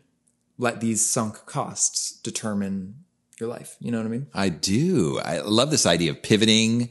let 0.58 0.82
these 0.82 1.06
sunk 1.06 1.46
costs 1.46 2.20
determine 2.22 2.96
your 3.40 3.50
life. 3.50 3.78
You 3.80 3.92
know 3.92 4.00
what 4.00 4.08
I 4.08 4.10
mean? 4.10 4.28
I 4.34 4.50
do. 4.50 5.20
I 5.24 5.42
love 5.42 5.70
this 5.70 5.86
idea 5.86 6.10
of 6.10 6.24
pivoting 6.24 6.90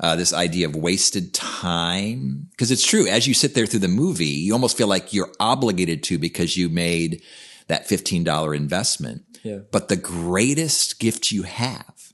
uh, 0.00 0.16
this 0.16 0.32
idea 0.32 0.66
of 0.66 0.74
wasted 0.74 1.34
time. 1.34 2.48
Because 2.50 2.70
it's 2.70 2.86
true, 2.86 3.06
as 3.06 3.26
you 3.26 3.34
sit 3.34 3.54
there 3.54 3.66
through 3.66 3.80
the 3.80 3.88
movie, 3.88 4.26
you 4.26 4.52
almost 4.52 4.76
feel 4.76 4.88
like 4.88 5.12
you're 5.12 5.32
obligated 5.38 6.02
to 6.04 6.18
because 6.18 6.56
you 6.56 6.68
made 6.68 7.22
that 7.68 7.86
$15 7.86 8.56
investment. 8.56 9.22
Yeah. 9.42 9.58
But 9.70 9.88
the 9.88 9.96
greatest 9.96 10.98
gift 10.98 11.30
you 11.30 11.42
have 11.42 12.12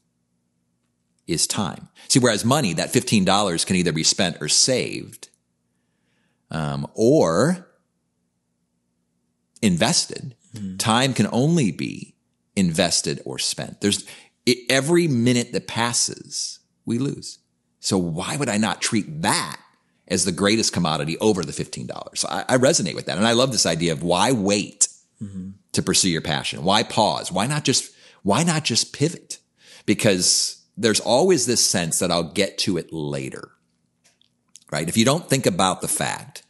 is 1.27 1.47
time. 1.47 1.89
See, 2.09 2.19
whereas 2.19 2.45
money, 2.45 2.73
that 2.75 2.93
$15 2.93 3.67
can 3.67 3.77
either 3.77 3.93
be 3.93 4.05
spent 4.05 4.37
or 4.41 4.49
saved, 4.49 5.29
um, 6.51 6.87
or 6.95 7.69
invested. 9.63 10.35
Time 10.79 11.13
can 11.13 11.29
only 11.33 11.71
be 11.71 12.15
invested 12.55 13.21
or 13.25 13.39
spent. 13.39 13.81
There's 13.81 14.07
it, 14.47 14.59
every 14.71 15.09
minute 15.09 15.53
that 15.53 15.67
passes, 15.67 16.61
we 16.85 16.99
lose. 16.99 17.39
So 17.87 17.99
why 17.99 18.37
would 18.37 18.49
I 18.49 18.57
not 18.57 18.81
treat 18.81 19.23
that 19.23 19.61
as 20.09 20.25
the 20.25 20.33
greatest 20.33 20.73
commodity 20.73 21.17
over 21.19 21.45
the 21.45 21.53
$15? 21.53 22.19
So 22.19 22.27
I, 22.29 22.45
I 22.49 22.57
resonate 22.57 22.97
with 22.97 23.07
that. 23.07 23.17
And 23.17 23.25
I 23.25 23.31
love 23.31 23.53
this 23.53 23.65
idea 23.65 23.93
of 23.93 24.03
why 24.03 24.33
wait 24.33 24.89
to 25.71 25.83
pursue 25.85 26.11
your 26.11 26.21
passion? 26.21 26.65
Why 26.65 26.83
pause? 26.83 27.31
Why 27.31 27.47
not 27.47 27.63
just, 27.63 27.95
why 28.25 28.43
not 28.43 28.65
just 28.65 28.93
pivot? 28.93 29.39
Because 29.87 30.65
there's 30.77 30.99
always 30.99 31.47
this 31.47 31.65
sense 31.65 32.01
that 32.01 32.11
I'll 32.11 32.33
get 32.33 32.59
to 32.59 32.77
it 32.77 32.93
later, 32.93 33.53
right? 34.73 34.89
If 34.89 34.97
you 34.97 35.05
don't 35.05 35.31
think 35.31 35.47
about 35.47 35.81
the 35.81 35.87
fact 35.87 36.43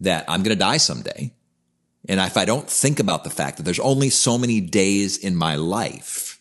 that 0.00 0.24
I'm 0.28 0.42
going 0.42 0.56
to 0.56 0.64
die 0.64 0.78
someday, 0.78 1.34
and 2.08 2.18
if 2.20 2.38
I 2.38 2.46
don't 2.46 2.70
think 2.70 3.00
about 3.00 3.24
the 3.24 3.28
fact 3.28 3.58
that 3.58 3.64
there's 3.64 3.80
only 3.80 4.08
so 4.08 4.38
many 4.38 4.62
days 4.62 5.18
in 5.18 5.36
my 5.36 5.56
life, 5.56 6.40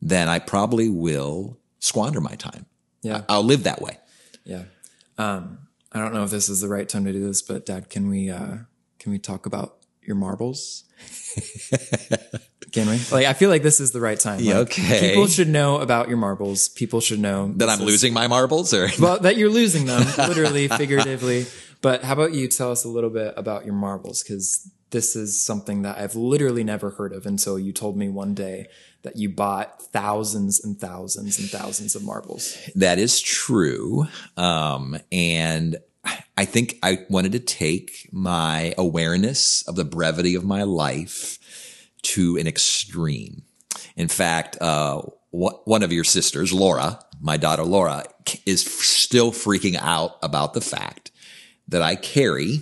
then 0.00 0.28
I 0.28 0.38
probably 0.38 0.88
will 0.88 1.58
squander 1.80 2.20
my 2.20 2.36
time. 2.36 2.66
Yeah. 3.02 3.22
I'll 3.28 3.42
live 3.44 3.64
that 3.64 3.80
way. 3.80 3.98
Yeah. 4.44 4.64
Um, 5.18 5.58
I 5.92 5.98
don't 6.00 6.12
know 6.14 6.24
if 6.24 6.30
this 6.30 6.48
is 6.48 6.60
the 6.60 6.68
right 6.68 6.88
time 6.88 7.04
to 7.04 7.12
do 7.12 7.26
this, 7.26 7.42
but 7.42 7.64
Dad, 7.66 7.88
can 7.90 8.08
we 8.08 8.30
uh, 8.30 8.58
can 8.98 9.12
we 9.12 9.18
talk 9.18 9.46
about 9.46 9.76
your 10.02 10.16
marbles? 10.16 10.84
can 12.72 12.88
we? 12.88 12.98
Like, 13.10 13.26
I 13.26 13.32
feel 13.32 13.50
like 13.50 13.62
this 13.62 13.80
is 13.80 13.92
the 13.92 14.00
right 14.00 14.18
time. 14.18 14.40
Yeah, 14.40 14.58
Like, 14.58 14.68
okay. 14.70 15.08
People 15.10 15.26
should 15.26 15.48
know 15.48 15.78
about 15.80 16.08
your 16.08 16.18
marbles. 16.18 16.68
People 16.68 17.00
should 17.00 17.20
know 17.20 17.52
That 17.56 17.68
I'm 17.68 17.80
is- 17.80 17.86
losing 17.86 18.12
my 18.12 18.26
marbles 18.26 18.72
or 18.74 18.88
Well, 19.00 19.18
that 19.20 19.36
you're 19.36 19.50
losing 19.50 19.86
them, 19.86 20.04
literally, 20.18 20.68
figuratively. 20.68 21.46
But 21.80 22.02
how 22.04 22.14
about 22.14 22.32
you 22.34 22.48
tell 22.48 22.70
us 22.72 22.84
a 22.84 22.88
little 22.88 23.10
bit 23.10 23.34
about 23.36 23.64
your 23.64 23.74
marbles? 23.74 24.22
Because 24.22 24.70
this 24.90 25.14
is 25.16 25.40
something 25.40 25.82
that 25.82 25.98
I've 25.98 26.16
literally 26.16 26.64
never 26.64 26.90
heard 26.90 27.12
of 27.12 27.26
until 27.26 27.58
you 27.58 27.72
told 27.72 27.96
me 27.96 28.08
one 28.08 28.34
day 28.34 28.66
that 29.02 29.16
you 29.16 29.28
bought 29.28 29.80
thousands 29.82 30.62
and 30.62 30.78
thousands 30.78 31.38
and 31.38 31.48
thousands 31.48 31.94
of 31.94 32.02
marbles. 32.02 32.58
That 32.74 32.98
is 32.98 33.20
true. 33.20 34.06
Um, 34.36 34.98
and 35.12 35.76
I 36.36 36.44
think 36.44 36.78
I 36.82 37.06
wanted 37.08 37.32
to 37.32 37.40
take 37.40 38.08
my 38.12 38.74
awareness 38.76 39.66
of 39.68 39.76
the 39.76 39.84
brevity 39.84 40.34
of 40.34 40.44
my 40.44 40.62
life 40.62 41.38
to 42.02 42.36
an 42.36 42.46
extreme. 42.46 43.42
In 43.96 44.08
fact, 44.08 44.56
uh, 44.60 45.02
one 45.30 45.82
of 45.82 45.92
your 45.92 46.04
sisters, 46.04 46.52
Laura, 46.52 47.00
my 47.20 47.36
daughter 47.36 47.64
Laura, 47.64 48.04
is 48.46 48.62
still 48.64 49.32
freaking 49.32 49.76
out 49.80 50.16
about 50.22 50.54
the 50.54 50.60
fact 50.60 51.10
that 51.68 51.82
I 51.82 51.96
carry, 51.96 52.60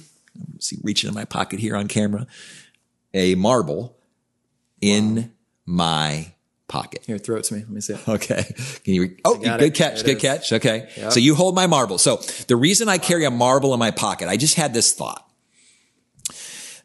see, 0.59 0.78
reaching 0.83 1.09
in 1.09 1.14
my 1.14 1.25
pocket 1.25 1.61
here 1.61 1.76
on 1.76 1.87
camera, 1.87 2.26
a 3.14 3.35
marble 3.37 3.97
in 4.81 5.33
my 5.66 6.32
pocket. 6.68 7.04
Here, 7.06 7.18
throw 7.18 7.37
it 7.37 7.44
to 7.44 7.54
me. 7.54 7.61
Let 7.61 7.70
me 7.70 7.80
see 7.80 7.94
it. 7.94 8.08
Okay. 8.08 8.44
Can 8.85 8.94
you? 8.94 9.02
Re- 9.02 9.16
oh, 9.25 9.37
good 9.37 9.62
it. 9.62 9.75
catch. 9.75 10.02
There 10.02 10.14
Good 10.14 10.18
it 10.18 10.20
catch. 10.20 10.52
Okay. 10.52 10.88
So 11.11 11.20
you 11.20 11.35
hold 11.35 11.54
my 11.54 11.66
marble. 11.66 11.99
So 11.99 12.16
the 12.46 12.56
reason 12.56 12.88
I 12.88 12.99
carry 12.99 13.25
a 13.25 13.30
marble 13.30 13.75
in 13.75 13.78
my 13.78 13.90
pocket, 13.90 14.28
I 14.28 14.37
just 14.37 14.54
had 14.54 14.73
this 14.73 14.92
thought 14.92 15.28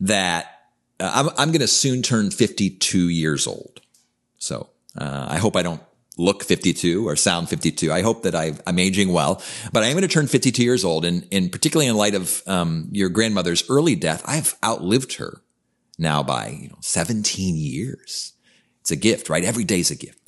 that 0.01 0.47
uh, 0.99 1.11
I'm, 1.13 1.29
I'm 1.37 1.51
going 1.51 1.61
to 1.61 1.67
soon 1.67 2.01
turn 2.01 2.31
52 2.31 3.09
years 3.09 3.47
old. 3.47 3.81
So 4.37 4.69
uh, 4.97 5.27
I 5.29 5.37
hope 5.37 5.55
I 5.55 5.61
don't 5.61 5.81
look 6.17 6.43
52 6.43 7.07
or 7.07 7.15
sound 7.15 7.49
52. 7.49 7.91
I 7.91 8.01
hope 8.01 8.23
that 8.23 8.35
i 8.35 8.53
I'm 8.67 8.79
aging 8.79 9.13
well, 9.13 9.41
but 9.71 9.83
I 9.83 9.87
am 9.87 9.93
going 9.93 10.01
to 10.01 10.07
turn 10.07 10.27
52 10.27 10.63
years 10.63 10.83
old. 10.83 11.05
And, 11.05 11.27
and 11.31 11.51
particularly 11.51 11.87
in 11.87 11.95
light 11.95 12.15
of 12.15 12.43
um, 12.47 12.89
your 12.91 13.09
grandmother's 13.09 13.67
early 13.69 13.95
death, 13.95 14.21
I've 14.25 14.55
outlived 14.63 15.13
her 15.15 15.41
now 15.97 16.23
by 16.23 16.49
you 16.49 16.69
know 16.69 16.77
17 16.81 17.55
years. 17.55 18.33
It's 18.81 18.91
a 18.91 18.95
gift, 18.95 19.29
right? 19.29 19.43
Every 19.43 19.63
day 19.63 19.79
is 19.79 19.91
a 19.91 19.95
gift. 19.95 20.19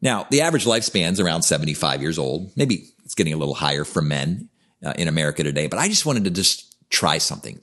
Now, 0.00 0.26
the 0.30 0.42
average 0.42 0.66
lifespan's 0.66 1.18
around 1.18 1.42
75 1.42 2.00
years 2.00 2.18
old. 2.18 2.52
Maybe 2.56 2.90
it's 3.04 3.14
getting 3.14 3.32
a 3.32 3.36
little 3.36 3.54
higher 3.54 3.84
for 3.84 4.00
men 4.00 4.48
uh, 4.84 4.92
in 4.96 5.08
America 5.08 5.42
today, 5.42 5.66
but 5.66 5.78
I 5.78 5.88
just 5.88 6.06
wanted 6.06 6.24
to 6.24 6.30
just 6.30 6.76
try 6.90 7.18
something. 7.18 7.60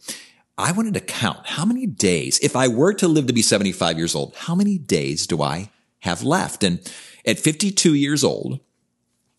I 0.57 0.71
wanted 0.71 0.93
to 0.95 0.99
count 1.01 1.45
how 1.45 1.65
many 1.65 1.85
days, 1.85 2.39
if 2.39 2.55
I 2.55 2.67
were 2.67 2.93
to 2.95 3.07
live 3.07 3.27
to 3.27 3.33
be 3.33 3.41
75 3.41 3.97
years 3.97 4.15
old, 4.15 4.35
how 4.35 4.55
many 4.55 4.77
days 4.77 5.27
do 5.27 5.41
I 5.41 5.69
have 5.99 6.23
left? 6.23 6.63
And 6.63 6.79
at 7.25 7.39
52 7.39 7.93
years 7.93 8.23
old, 8.23 8.59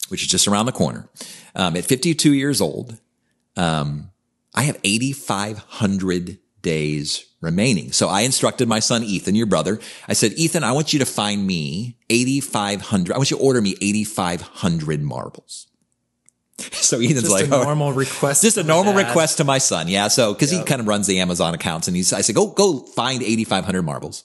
which 0.09 0.23
is 0.23 0.29
just 0.29 0.47
around 0.47 0.67
the 0.67 0.73
corner, 0.73 1.09
um, 1.55 1.77
at 1.77 1.85
52 1.85 2.33
years 2.35 2.61
old, 2.61 2.99
um, 3.57 4.11
I 4.55 4.63
have 4.63 4.79
8,500 4.85 6.39
days 6.67 7.25
remaining. 7.41 7.93
So 7.93 8.09
I 8.09 8.23
instructed 8.23 8.67
my 8.69 8.81
son, 8.81 9.03
Ethan, 9.05 9.35
your 9.37 9.47
brother. 9.47 9.79
I 10.09 10.15
said, 10.15 10.33
Ethan, 10.33 10.65
I 10.65 10.73
want 10.73 10.93
you 10.93 10.99
to 10.99 11.07
find 11.07 11.47
me 11.47 11.97
8,500. 12.11 13.15
I 13.15 13.17
want 13.19 13.31
you 13.31 13.37
to 13.39 13.43
order 13.43 13.61
me 13.63 13.77
8,500 13.81 15.01
marbles. 15.03 15.67
So 16.73 16.99
Ethan's 17.01 17.21
Just 17.29 17.33
like, 17.33 17.49
a 17.51 17.55
"Oh." 17.55 17.63
normal 17.65 17.93
request. 17.93 18.43
just 18.43 18.57
a 18.57 18.63
normal 18.63 18.95
dad. 18.95 19.07
request 19.07 19.37
to 19.39 19.45
my 19.45 19.59
son. 19.59 19.89
Yeah. 19.89 20.09
So, 20.09 20.35
cause 20.35 20.51
he 20.51 20.63
kind 20.65 20.81
of 20.81 20.87
runs 20.89 21.07
the 21.07 21.21
Amazon 21.21 21.53
accounts 21.55 21.87
and 21.87 21.95
he's, 21.97 22.13
I 22.15 22.23
said, 22.23 22.35
go, 22.35 22.47
go 22.49 22.79
find 22.81 23.23
8,500 23.23 23.83
marbles. 23.83 24.25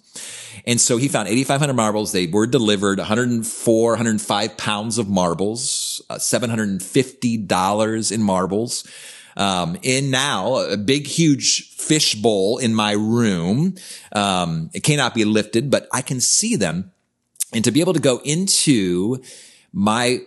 And 0.65 0.79
so 0.79 0.95
he 0.97 1.07
found 1.09 1.27
8,500 1.27 1.73
marbles. 1.73 2.11
They 2.13 2.27
were 2.27 2.47
delivered 2.47 2.99
104, 2.99 3.91
105 3.91 4.57
pounds 4.57 4.97
of 4.97 5.09
marbles, 5.09 6.01
uh, 6.09 6.15
$750 6.15 8.11
in 8.11 8.21
marbles. 8.23 8.87
Um, 9.37 9.77
in 9.81 10.11
now 10.11 10.57
a 10.57 10.77
big, 10.77 11.07
huge 11.07 11.75
fish 11.75 12.15
bowl 12.15 12.57
in 12.57 12.75
my 12.75 12.91
room. 12.91 13.75
Um, 14.11 14.69
it 14.73 14.81
cannot 14.81 15.13
be 15.13 15.25
lifted, 15.25 15.71
but 15.71 15.87
I 15.93 16.01
can 16.01 16.19
see 16.19 16.55
them 16.55 16.91
and 17.53 17.63
to 17.63 17.71
be 17.71 17.81
able 17.81 17.93
to 17.93 17.99
go 17.99 18.21
into 18.23 19.21
my 19.73 20.21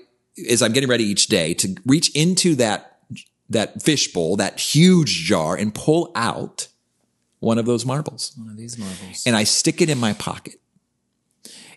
as 0.50 0.62
I'm 0.62 0.72
getting 0.72 0.88
ready 0.88 1.04
each 1.04 1.28
day 1.28 1.54
to 1.54 1.76
reach 1.86 2.14
into 2.14 2.54
that 2.56 2.98
that 3.50 3.82
fish 3.82 4.12
bowl, 4.12 4.36
that 4.36 4.58
huge 4.58 5.24
jar, 5.24 5.54
and 5.54 5.74
pull 5.74 6.10
out 6.14 6.68
one 7.40 7.58
of 7.58 7.66
those 7.66 7.84
marbles. 7.84 8.32
One 8.36 8.48
of 8.48 8.56
these 8.56 8.78
marbles. 8.78 9.22
And 9.26 9.36
I 9.36 9.44
stick 9.44 9.82
it 9.82 9.90
in 9.90 9.98
my 9.98 10.14
pocket. 10.14 10.54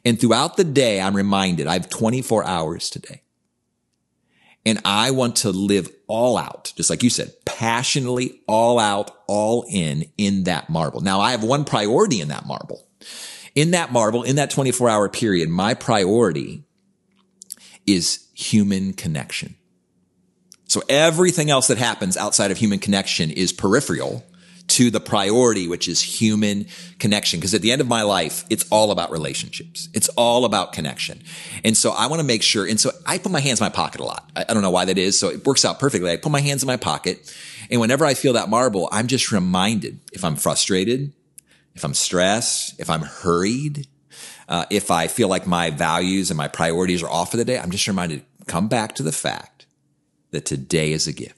And 0.06 0.20
throughout 0.20 0.56
the 0.56 0.64
day, 0.64 1.02
I'm 1.02 1.16
reminded 1.16 1.68
I 1.68 1.74
have 1.74 1.90
24 1.90 2.46
hours 2.46 2.90
today. 2.90 3.22
And 4.68 4.82
I 4.84 5.12
want 5.12 5.38
to 5.38 5.52
live 5.52 5.90
all 6.08 6.38
out, 6.38 6.74
just 6.76 6.90
like 6.90 7.02
you 7.02 7.10
said, 7.10 7.32
passionately 7.46 8.42
all 8.50 8.80
out, 8.80 9.12
all 9.26 9.64
in, 9.70 10.12
in 10.18 10.44
that 10.44 10.70
marble. 10.70 11.00
Now 11.00 11.22
I 11.22 11.32
have 11.32 11.42
one 11.42 11.64
priority 11.64 12.20
in 12.20 12.28
that 12.28 12.46
marble. 12.46 12.86
In 13.56 13.72
that 13.72 13.94
marble, 13.94 14.24
in 14.24 14.36
that 14.36 14.50
24 14.50 14.90
hour 14.90 15.08
period, 15.08 15.48
my 15.48 15.74
priority 15.74 16.66
is 17.86 18.28
human 18.34 18.92
connection. 18.92 19.56
So 20.66 20.82
everything 20.90 21.50
else 21.50 21.68
that 21.68 21.78
happens 21.78 22.18
outside 22.18 22.52
of 22.52 22.58
human 22.58 22.80
connection 22.80 23.32
is 23.32 23.54
peripheral 23.54 24.26
to 24.78 24.92
the 24.92 25.00
priority, 25.00 25.68
which 25.68 25.88
is 25.88 26.04
human 26.04 26.68
connection. 27.00 27.40
Because 27.40 27.56
at 27.56 27.64
the 27.64 27.72
end 27.72 27.82
of 27.82 27.88
my 27.88 28.04
life, 28.04 28.46
it's 28.52 28.64
all 28.70 28.92
about 28.92 29.10
relationships. 29.10 29.90
It's 29.96 30.08
all 30.10 30.46
about 30.46 30.72
connection. 30.72 31.24
And 31.64 31.76
so 31.76 31.94
I 31.94 32.06
want 32.06 32.20
to 32.20 32.24
make 32.24 32.44
sure. 32.44 32.64
And 32.64 32.80
so 32.80 32.92
I 33.04 33.18
put 33.18 33.32
my 33.32 33.40
hands 33.40 33.60
in 33.60 33.66
my 33.66 33.72
pocket 33.72 34.02
a 34.02 34.04
lot. 34.04 34.30
I, 34.36 34.46
I 34.48 34.54
don't 34.54 34.62
know 34.62 34.70
why 34.70 34.86
that 34.86 35.00
is. 35.00 35.20
So 35.20 35.30
it 35.30 35.48
works 35.48 35.66
out 35.66 35.80
perfectly. 35.80 36.12
I 36.12 36.18
put 36.18 36.32
my 36.32 36.42
hands 36.42 36.62
in 36.62 36.68
my 36.68 36.78
pocket. 36.78 37.36
And 37.72 37.82
whenever 37.82 38.06
I 38.06 38.14
feel 38.14 38.34
that 38.34 38.50
marble, 38.50 38.88
I'm 38.92 39.08
just 39.08 39.32
reminded 39.32 40.00
if 40.14 40.24
I'm 40.24 40.36
frustrated, 40.36 41.12
if 41.74 41.84
I'm 41.84 41.96
stressed, 41.96 42.80
if 42.80 42.88
I'm 42.88 43.02
hurried, 43.02 43.88
uh, 44.48 44.66
if 44.70 44.92
I 44.92 45.08
feel 45.08 45.28
like 45.28 45.48
my 45.48 45.72
values 45.72 46.30
and 46.30 46.38
my 46.38 46.50
priorities 46.50 47.02
are 47.02 47.10
off 47.10 47.32
for 47.32 47.38
the 47.38 47.46
day, 47.46 47.58
I'm 47.58 47.72
just 47.72 47.88
reminded, 47.88 48.24
come 48.46 48.68
back 48.68 48.94
to 48.96 49.02
the 49.02 49.12
fact 49.12 49.66
that 50.30 50.46
today 50.46 50.92
is 50.92 51.08
a 51.08 51.14
gift 51.14 51.37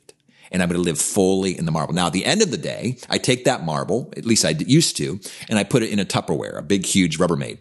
and 0.51 0.62
I'm 0.62 0.70
going 0.70 0.82
to 0.82 0.86
live 0.86 1.00
fully 1.00 1.58
in 1.58 1.65
the 1.65 1.72
marble. 1.72 1.94
Now, 1.94 2.08
at 2.08 2.13
the 2.13 2.25
end 2.25 2.41
of 2.41 2.51
the 2.51 2.58
day, 2.58 2.98
I 3.10 3.18
take 3.18 3.46
that 3.46 3.63
marble, 3.63 4.13
at 4.18 4.25
least 4.25 4.46
I 4.46 4.50
used 4.50 4.98
to, 4.98 5.20
and 5.48 5.60
I 5.60 5.63
put 5.63 5.84
it 5.84 5.91
in 5.91 6.00
a 6.00 6.06
Tupperware, 6.06 6.58
a 6.58 6.62
big, 6.62 6.86
huge 6.86 7.18
Rubbermaid. 7.18 7.60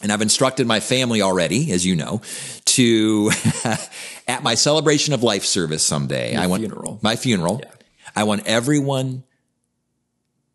And 0.00 0.12
I've 0.12 0.22
instructed 0.22 0.66
my 0.66 0.80
family 0.80 1.22
already, 1.22 1.72
as 1.72 1.84
you 1.84 1.96
know, 1.96 2.22
to 2.66 3.30
at 4.28 4.42
my 4.42 4.54
celebration 4.54 5.12
of 5.12 5.22
life 5.22 5.44
service 5.44 5.84
someday, 5.84 6.36
I 6.36 6.46
want 6.46 6.62
funeral. 6.62 7.00
my 7.02 7.16
funeral. 7.16 7.60
I 8.14 8.24
want 8.24 8.46
everyone 8.46 9.24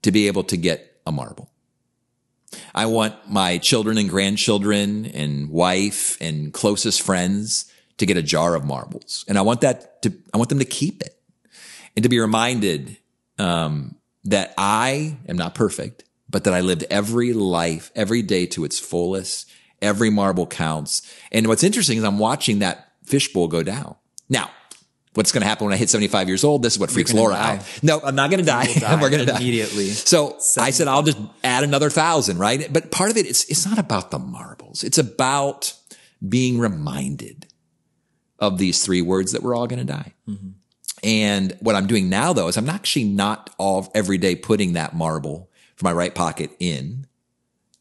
to 0.03 0.11
be 0.11 0.27
able 0.27 0.43
to 0.45 0.57
get 0.57 0.97
a 1.05 1.11
marble. 1.11 1.49
I 2.73 2.85
want 2.85 3.15
my 3.29 3.57
children 3.57 3.97
and 3.97 4.09
grandchildren 4.09 5.05
and 5.07 5.49
wife 5.49 6.17
and 6.21 6.53
closest 6.53 7.01
friends 7.01 7.71
to 7.97 8.05
get 8.05 8.17
a 8.17 8.21
jar 8.21 8.55
of 8.55 8.65
marbles. 8.65 9.25
And 9.27 9.37
I 9.37 9.41
want 9.41 9.61
that 9.61 10.01
to, 10.03 10.13
I 10.33 10.37
want 10.37 10.49
them 10.49 10.59
to 10.59 10.65
keep 10.65 11.01
it 11.01 11.19
and 11.95 12.03
to 12.03 12.09
be 12.09 12.19
reminded, 12.19 12.97
um, 13.37 13.95
that 14.25 14.53
I 14.57 15.17
am 15.27 15.37
not 15.37 15.55
perfect, 15.55 16.03
but 16.29 16.45
that 16.45 16.53
I 16.53 16.61
lived 16.61 16.85
every 16.89 17.33
life, 17.33 17.91
every 17.95 18.21
day 18.21 18.45
to 18.47 18.65
its 18.65 18.79
fullest. 18.79 19.49
Every 19.81 20.09
marble 20.09 20.47
counts. 20.47 21.01
And 21.29 21.47
what's 21.47 21.61
interesting 21.61 21.97
is 21.97 22.05
I'm 22.05 22.17
watching 22.17 22.59
that 22.59 22.93
fishbowl 23.03 23.49
go 23.49 23.63
down. 23.63 23.97
Now, 24.29 24.49
what's 25.13 25.33
going 25.33 25.41
to 25.41 25.47
happen 25.47 25.65
when 25.65 25.73
I 25.73 25.77
hit 25.77 25.89
75 25.89 26.29
years 26.29 26.45
old? 26.45 26.63
This 26.63 26.71
is 26.71 26.79
what 26.79 26.89
freaks 26.89 27.13
Laura 27.13 27.33
die. 27.33 27.55
out. 27.57 27.79
No, 27.83 27.99
I'm 28.01 28.15
not 28.15 28.29
going 28.29 28.39
to 28.39 28.45
die. 28.45 28.73
die 28.79 29.01
We're 29.01 29.09
going 29.09 29.25
to 29.25 29.31
die 29.31 29.37
immediately. 29.37 29.89
So 29.89 30.37
I 30.57 30.69
said, 30.69 30.87
I'll 30.87 31.03
just 31.03 31.17
add 31.43 31.65
another 31.65 31.89
thousand, 31.89 32.37
right? 32.37 32.71
But 32.71 32.91
part 32.91 33.11
of 33.11 33.17
it, 33.17 33.25
it's, 33.25 33.43
it's 33.49 33.65
not 33.65 33.77
about 33.77 34.09
the 34.09 34.19
marbles. 34.19 34.85
It's 34.85 34.97
about 34.97 35.73
being 36.25 36.59
reminded 36.59 37.47
of 38.39 38.57
these 38.57 38.85
three 38.85 39.01
words 39.01 39.33
that 39.33 39.43
we're 39.43 39.55
all 39.55 39.67
going 39.67 39.85
to 39.85 39.93
die. 39.93 40.13
And 41.03 41.55
what 41.59 41.75
I'm 41.75 41.87
doing 41.87 42.09
now 42.09 42.33
though 42.33 42.47
is 42.47 42.57
I'm 42.57 42.69
actually 42.69 43.05
not 43.05 43.49
all 43.57 43.91
every 43.93 44.17
day 44.17 44.35
putting 44.35 44.73
that 44.73 44.95
marble 44.95 45.49
from 45.75 45.85
my 45.87 45.93
right 45.93 46.13
pocket 46.13 46.51
in 46.59 47.07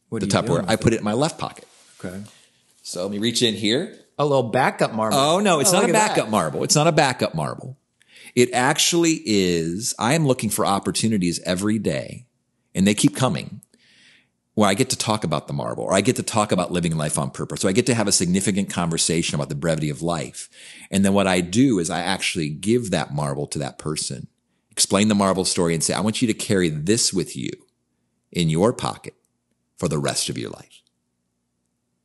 What 0.09 0.21
the 0.23 0.26
Tupperware. 0.26 0.64
I 0.69 0.76
put 0.76 0.93
it 0.93 0.99
in 0.99 1.05
my 1.05 1.12
left 1.12 1.38
pocket. 1.38 1.67
Okay. 2.05 2.23
So 2.83 3.02
let 3.02 3.11
me 3.12 3.19
reach 3.19 3.43
in 3.43 3.55
here. 3.55 3.97
A 4.19 4.25
little 4.25 4.50
backup 4.50 4.93
marble. 4.93 5.17
Oh 5.17 5.41
no, 5.41 5.61
it's 5.61 5.71
oh, 5.71 5.75
not 5.75 5.85
a 5.85 5.87
at 5.88 5.93
that. 5.93 6.09
backup 6.09 6.29
marble. 6.29 6.64
It's 6.64 6.75
not 6.75 6.87
a 6.87 6.93
backup 6.93 7.35
marble. 7.35 7.79
It 8.35 8.50
actually 8.52 9.21
is. 9.25 9.95
I 9.99 10.14
am 10.14 10.26
looking 10.26 10.50
for 10.50 10.67
opportunities 10.67 11.41
every 11.41 11.79
day, 11.79 12.26
and 12.75 12.87
they 12.87 12.95
keep 12.95 13.14
coming, 13.14 13.61
where 14.54 14.68
I 14.68 14.75
get 14.75 14.90
to 14.90 14.97
talk 14.97 15.25
about 15.25 15.47
the 15.47 15.54
marble, 15.54 15.85
or 15.85 15.94
I 15.94 16.02
get 16.02 16.16
to 16.16 16.23
talk 16.23 16.52
about 16.52 16.71
living 16.71 16.97
life 16.97 17.18
on 17.18 17.30
purpose. 17.30 17.62
So 17.62 17.68
I 17.68 17.73
get 17.73 17.87
to 17.87 17.94
have 17.94 18.06
a 18.06 18.12
significant 18.12 18.68
conversation 18.68 19.35
about 19.35 19.49
the 19.49 19.54
brevity 19.54 19.88
of 19.88 20.02
life. 20.02 20.50
And 20.90 21.04
then 21.04 21.14
what 21.14 21.26
I 21.26 21.40
do 21.40 21.78
is 21.78 21.88
I 21.88 22.00
actually 22.00 22.50
give 22.50 22.90
that 22.90 23.14
marble 23.14 23.47
to 23.47 23.59
that 23.61 23.78
person, 23.78 24.26
explain 24.71 25.09
the 25.09 25.14
marble 25.14 25.47
story, 25.47 25.73
and 25.73 25.82
say, 25.82 25.94
I 25.94 26.00
want 26.00 26.21
you 26.21 26.28
to 26.28 26.35
carry 26.35 26.68
this 26.68 27.14
with 27.14 27.35
you 27.35 27.50
in 28.30 28.50
your 28.50 28.75
pocket 28.75 29.14
for 29.78 29.88
the 29.88 29.99
rest 29.99 30.28
of 30.28 30.37
your 30.37 30.50
life. 30.50 30.82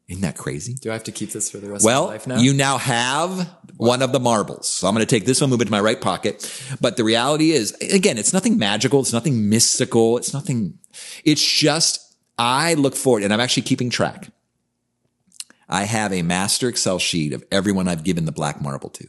Isn't 0.08 0.22
that 0.22 0.38
crazy? 0.38 0.76
Do 0.76 0.90
I 0.90 0.94
have 0.94 1.04
to 1.04 1.12
keep 1.12 1.32
this 1.32 1.52
for 1.52 1.58
the 1.58 1.70
rest 1.70 1.84
Well, 1.84 2.04
of 2.04 2.08
my 2.08 2.14
life 2.14 2.28
now? 2.28 2.38
you 2.38 2.54
now 2.54 2.78
have 2.78 3.50
one 3.76 4.02
of 4.02 4.14
the 4.14 4.22
marbles. 4.22 4.70
So 4.70 4.88
I'm 4.88 4.94
going 4.94 5.06
to 5.06 5.16
take 5.16 5.26
this 5.26 5.42
one, 5.42 5.50
move 5.50 5.60
it 5.60 5.66
to 5.66 5.72
my 5.72 5.82
right 5.82 6.00
pocket. 6.00 6.50
But 6.80 6.96
the 6.96 7.04
reality 7.04 7.52
is, 7.52 7.74
again, 7.82 8.18
it's 8.18 8.32
nothing 8.32 8.58
magical. 8.58 9.02
It's 9.02 9.12
nothing 9.12 9.50
mystical. 9.50 10.18
It's 10.18 10.34
nothing, 10.34 10.80
it's 11.26 11.46
just, 11.46 12.07
I 12.38 12.76
look 12.76 12.96
forward 12.96 13.24
and 13.24 13.34
I'm 13.34 13.40
actually 13.40 13.64
keeping 13.64 13.90
track. 13.90 14.30
I 15.70 15.84
have 15.84 16.14
a 16.14 16.22
master 16.22 16.70
Excel 16.70 17.00
sheet 17.00 17.34
of 17.34 17.44
everyone 17.52 17.88
I've 17.88 18.04
given 18.04 18.26
the 18.26 18.32
black 18.32 18.62
marble 18.62 18.90
to. 18.92 19.08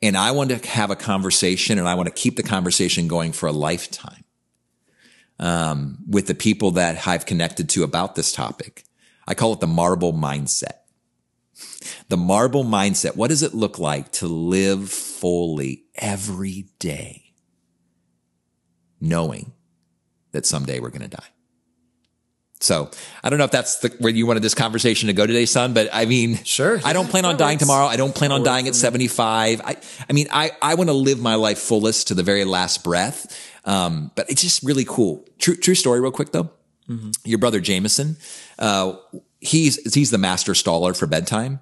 And 0.00 0.16
I 0.16 0.32
want 0.32 0.50
to 0.50 0.68
have 0.68 0.90
a 0.90 0.96
conversation 0.96 1.78
and 1.78 1.88
I 1.88 1.94
want 1.94 2.08
to 2.08 2.14
keep 2.14 2.36
the 2.36 2.42
conversation 2.42 3.08
going 3.08 3.32
for 3.32 3.48
a 3.48 3.52
lifetime. 3.52 4.24
Um, 5.38 5.98
with 6.08 6.28
the 6.28 6.34
people 6.34 6.72
that 6.72 7.08
I've 7.08 7.26
connected 7.26 7.68
to 7.70 7.82
about 7.82 8.14
this 8.14 8.30
topic. 8.30 8.84
I 9.26 9.34
call 9.34 9.54
it 9.54 9.60
the 9.60 9.66
marble 9.66 10.12
mindset 10.12 10.82
the 12.08 12.16
marble 12.16 12.64
mindset. 12.64 13.16
What 13.16 13.28
does 13.28 13.42
it 13.42 13.54
look 13.54 13.78
like 13.78 14.12
to 14.12 14.26
live 14.26 14.90
fully 14.90 15.84
every 15.94 16.66
day, 16.78 17.34
knowing 19.00 19.52
that 20.32 20.46
someday 20.46 20.80
we're 20.80 20.90
going 20.90 21.08
to 21.08 21.16
die? 21.16 21.31
So 22.62 22.90
I 23.22 23.30
don't 23.30 23.38
know 23.38 23.44
if 23.44 23.50
that's 23.50 23.78
the, 23.78 23.88
where 23.98 24.12
you 24.12 24.26
wanted 24.26 24.42
this 24.42 24.54
conversation 24.54 25.08
to 25.08 25.12
go 25.12 25.26
today, 25.26 25.46
son, 25.46 25.74
but 25.74 25.88
I 25.92 26.04
mean, 26.06 26.42
Sure. 26.44 26.80
I 26.84 26.92
don't 26.92 27.08
plan 27.08 27.24
on 27.24 27.36
dying 27.36 27.58
tomorrow. 27.58 27.86
I 27.86 27.96
don't 27.96 28.14
plan 28.14 28.30
on 28.32 28.42
dying 28.44 28.68
at 28.68 28.74
75. 28.74 29.60
I, 29.64 29.76
I 30.08 30.12
mean, 30.12 30.28
I, 30.30 30.52
I 30.60 30.74
want 30.74 30.88
to 30.88 30.94
live 30.94 31.20
my 31.20 31.34
life 31.34 31.58
fullest 31.58 32.08
to 32.08 32.14
the 32.14 32.22
very 32.22 32.44
last 32.44 32.84
breath. 32.84 33.26
Um, 33.64 34.10
but 34.14 34.30
it's 34.30 34.42
just 34.42 34.62
really 34.62 34.84
cool. 34.84 35.24
True, 35.38 35.56
true 35.56 35.74
story 35.74 36.00
real 36.00 36.12
quick 36.12 36.32
though. 36.32 36.50
Your 37.24 37.38
brother 37.38 37.58
Jameson, 37.60 38.18
uh, 38.58 38.94
he's, 39.42 39.92
he's 39.92 40.10
the 40.10 40.18
master 40.18 40.52
staller 40.52 40.96
for 40.96 41.06
bedtime. 41.06 41.60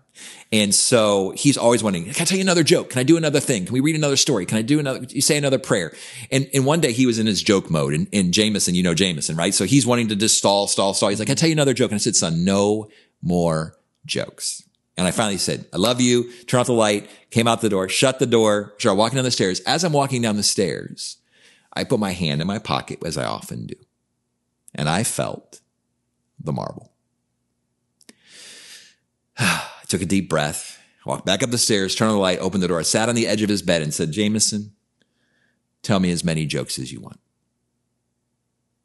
And 0.53 0.75
so 0.75 1.33
he's 1.35 1.57
always 1.57 1.83
wanting, 1.83 2.05
can 2.05 2.23
I 2.23 2.25
tell 2.25 2.37
you 2.37 2.43
another 2.43 2.63
joke? 2.63 2.91
Can 2.91 3.01
I 3.01 3.05
do 3.05 3.17
another 3.17 3.41
thing? 3.41 3.65
Can 3.65 3.73
we 3.73 3.81
read 3.81 3.97
another 3.97 4.17
story? 4.17 4.45
Can 4.45 4.59
I 4.59 4.63
do 4.63 4.79
another, 4.79 5.07
you 5.09 5.23
say 5.23 5.39
another 5.39 5.59
prayer? 5.59 5.93
And, 6.31 6.49
and 6.53 6.67
one 6.67 6.81
day 6.81 6.93
he 6.93 7.07
was 7.07 7.19
in 7.19 7.27
his 7.27 7.43
joke 7.43 7.71
mode 7.71 7.95
and, 7.95 8.07
and 8.13 8.35
Jameson, 8.35 8.75
you 8.75 8.83
know 8.83 8.93
Jameson, 8.95 9.35
right? 9.35 9.55
So 9.55 9.65
he's 9.65 9.87
wanting 9.87 10.09
to 10.09 10.17
just 10.17 10.37
stall, 10.37 10.67
stall, 10.67 10.93
stall. 10.93 11.09
He's 11.09 11.19
like, 11.19 11.27
can 11.27 11.33
I 11.33 11.37
tell 11.37 11.49
you 11.49 11.55
another 11.55 11.73
joke? 11.73 11.91
And 11.91 11.97
I 11.97 11.99
said, 11.99 12.17
son, 12.17 12.45
no 12.45 12.91
more 13.23 13.77
jokes. 14.05 14.63
And 14.99 15.07
I 15.07 15.11
finally 15.11 15.39
said, 15.39 15.65
I 15.73 15.79
love 15.79 16.03
you. 16.03 16.31
Turn 16.45 16.61
off 16.61 16.67
the 16.67 16.75
light, 16.75 17.09
came 17.31 17.49
out 17.49 17.63
the 17.63 17.71
door, 17.71 17.89
shut 17.89 18.19
the 18.19 18.27
door, 18.27 18.75
started 18.79 18.99
walking 18.99 19.17
down 19.17 19.25
the 19.25 19.31
stairs. 19.31 19.61
As 19.61 19.85
I'm 19.85 19.95
walking 19.95 20.21
down 20.21 20.37
the 20.37 20.43
stairs, 20.43 21.17
I 21.73 21.85
put 21.85 21.99
my 21.99 22.13
hand 22.13 22.43
in 22.43 22.47
my 22.47 22.59
pocket 22.59 22.99
as 23.07 23.17
I 23.17 23.25
often 23.25 23.67
do. 23.67 23.77
And 24.75 24.89
I 24.89 25.05
felt 25.05 25.61
the 26.39 26.53
marble. 26.53 26.93
I 29.41 29.80
took 29.91 30.03
a 30.03 30.07
deep 30.07 30.29
breath, 30.29 30.79
walked 31.05 31.27
back 31.27 31.43
up 31.43 31.51
the 31.51 31.59
stairs, 31.59 31.95
turned 31.95 32.11
on 32.11 32.17
the 32.17 32.23
light, 32.23 32.39
opened 32.39 32.63
the 32.63 32.69
door, 32.69 32.83
sat 32.83 33.09
on 33.09 33.15
the 33.15 33.27
edge 33.27 33.43
of 33.43 33.49
his 33.49 33.63
bed 33.63 33.83
and 33.83 33.93
said, 33.93 34.13
Jameson, 34.13 34.73
tell 35.83 36.01
me 36.01 36.11
as 36.11 36.25
many 36.25 36.47
jokes 36.47 36.79
as 36.79 36.93
you 36.93 37.01
want. 37.01 37.21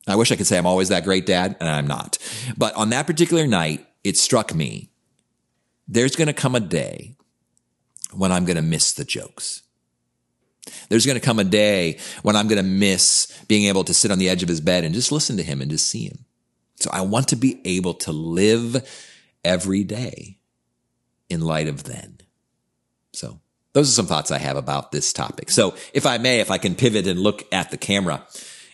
I 0.08 0.16
wish 0.16 0.32
I 0.32 0.36
could 0.36 0.48
say 0.48 0.58
I'm 0.58 0.68
always 0.68 0.90
that 0.90 1.04
great 1.04 1.26
dad, 1.26 1.56
and 1.60 1.70
I'm 1.70 1.88
not. 1.88 2.18
But 2.58 2.76
on 2.76 2.90
that 2.90 3.08
particular 3.08 3.48
night, 3.48 3.88
it 4.04 4.18
struck 4.18 4.54
me 4.54 4.92
there's 5.88 6.16
going 6.16 6.28
to 6.28 6.34
come 6.34 6.56
a 6.56 6.60
day 6.60 7.16
when 8.12 8.32
I'm 8.32 8.46
going 8.46 8.56
to 8.56 8.62
miss 8.62 8.94
the 8.94 9.06
jokes. 9.06 9.64
There's 10.90 11.06
going 11.06 11.20
to 11.20 11.26
come 11.26 11.38
a 11.38 11.44
day 11.44 12.00
when 12.24 12.36
I'm 12.36 12.48
going 12.48 12.64
to 12.64 12.68
miss 12.68 13.28
being 13.48 13.66
able 13.66 13.84
to 13.84 13.94
sit 13.94 14.12
on 14.12 14.18
the 14.18 14.30
edge 14.30 14.42
of 14.42 14.50
his 14.50 14.62
bed 14.62 14.84
and 14.84 14.96
just 14.96 15.12
listen 15.12 15.38
to 15.38 15.44
him 15.44 15.62
and 15.62 15.70
just 15.70 15.88
see 15.88 16.06
him. 16.06 16.26
So 16.78 16.90
I 16.92 17.02
want 17.02 17.28
to 17.30 17.36
be 17.36 17.62
able 17.66 17.94
to 17.96 18.12
live 18.12 18.84
every 19.44 19.84
day 19.84 20.40
in 21.30 21.42
light 21.42 21.68
of 21.68 21.84
then. 21.84 22.18
So 23.14 23.40
those 23.74 23.90
are 23.90 23.94
some 23.94 24.06
thoughts 24.06 24.32
I 24.32 24.38
have 24.38 24.58
about 24.58 24.92
this 24.92 25.12
topic. 25.12 25.50
So 25.50 25.76
if 25.94 26.06
I 26.06 26.18
may, 26.18 26.40
if 26.40 26.52
I 26.52 26.58
can 26.58 26.76
pivot 26.76 27.08
and 27.08 27.20
look 27.20 27.44
at 27.52 27.72
the 27.72 27.78
camera 27.78 28.26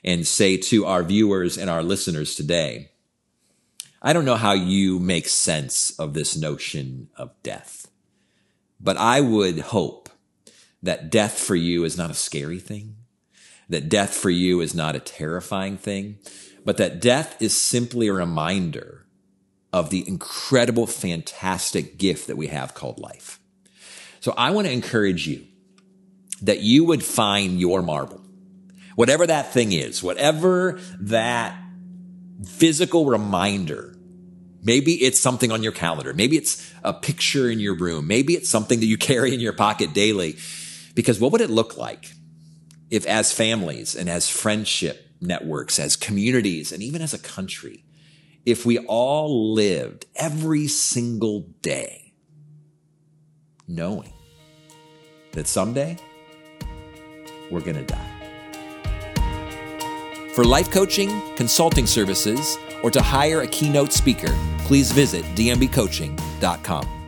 and 0.03 0.27
say 0.27 0.57
to 0.57 0.85
our 0.85 1.03
viewers 1.03 1.57
and 1.57 1.69
our 1.69 1.83
listeners 1.83 2.35
today, 2.35 2.91
I 4.01 4.13
don't 4.13 4.25
know 4.25 4.35
how 4.35 4.53
you 4.53 4.99
make 4.99 5.27
sense 5.27 5.91
of 5.99 6.13
this 6.13 6.35
notion 6.35 7.09
of 7.15 7.31
death, 7.43 7.87
but 8.79 8.97
I 8.97 9.21
would 9.21 9.59
hope 9.59 10.09
that 10.81 11.11
death 11.11 11.37
for 11.37 11.55
you 11.55 11.83
is 11.83 11.97
not 11.97 12.09
a 12.09 12.15
scary 12.15 12.59
thing, 12.59 12.95
that 13.69 13.89
death 13.89 14.13
for 14.13 14.31
you 14.31 14.61
is 14.61 14.73
not 14.73 14.95
a 14.95 14.99
terrifying 14.99 15.77
thing, 15.77 16.17
but 16.65 16.77
that 16.77 16.99
death 16.99 17.39
is 17.41 17.55
simply 17.55 18.07
a 18.07 18.13
reminder 18.13 19.00
of 19.73 19.89
the 19.89 20.07
incredible, 20.07 20.86
fantastic 20.88 21.97
gift 21.97 22.27
that 22.27 22.38
we 22.38 22.47
have 22.47 22.73
called 22.73 22.99
life. 22.99 23.39
So 24.19 24.34
I 24.38 24.51
want 24.51 24.67
to 24.67 24.73
encourage 24.73 25.27
you 25.27 25.45
that 26.41 26.60
you 26.60 26.84
would 26.86 27.03
find 27.03 27.60
your 27.60 27.81
marble, 27.81 28.21
whatever 28.95 29.25
that 29.27 29.53
thing 29.53 29.71
is, 29.71 30.03
whatever 30.03 30.79
that 30.99 31.55
physical 32.45 33.05
reminder. 33.05 33.95
Maybe 34.63 34.93
it's 34.93 35.19
something 35.19 35.51
on 35.51 35.63
your 35.63 35.71
calendar. 35.71 36.13
Maybe 36.13 36.38
it's 36.38 36.71
a 36.84 36.93
picture 36.93 37.49
in 37.49 37.60
your 37.60 37.75
room. 37.75 38.07
Maybe 38.07 38.34
it's 38.34 38.49
something 38.49 38.79
that 38.79 38.86
you 38.86 38.97
carry 39.10 39.34
in 39.34 39.39
your 39.39 39.53
pocket 39.53 39.93
daily. 39.93 40.38
Because 40.93 41.19
what 41.19 41.31
would 41.31 41.41
it 41.41 41.49
look 41.49 41.77
like 41.77 42.12
if 42.89 43.05
as 43.05 43.31
families 43.31 43.95
and 43.95 44.10
as 44.10 44.29
friendship 44.29 45.07
networks, 45.21 45.79
as 45.79 45.95
communities, 45.95 46.71
and 46.71 46.84
even 46.84 47.01
as 47.01 47.13
a 47.13 47.19
country, 47.19 47.84
if 48.45 48.65
we 48.65 48.80
all 48.80 49.54
lived 49.54 50.06
every 50.15 50.67
single 50.67 51.41
day 51.62 52.13
knowing 53.67 54.13
that 55.32 55.47
someday 55.47 55.97
we're 57.49 57.62
going 57.62 57.75
to 57.75 57.84
die. 57.84 58.08
For 60.34 60.43
life 60.43 60.71
coaching, 60.71 61.10
consulting 61.36 61.86
services, 61.86 62.58
or 62.84 62.91
to 62.91 63.01
hire 63.01 63.41
a 63.41 63.47
keynote 63.47 63.91
speaker, 63.91 64.34
please 64.60 64.91
visit 64.91 65.25
dmbcoaching.com. 65.36 67.00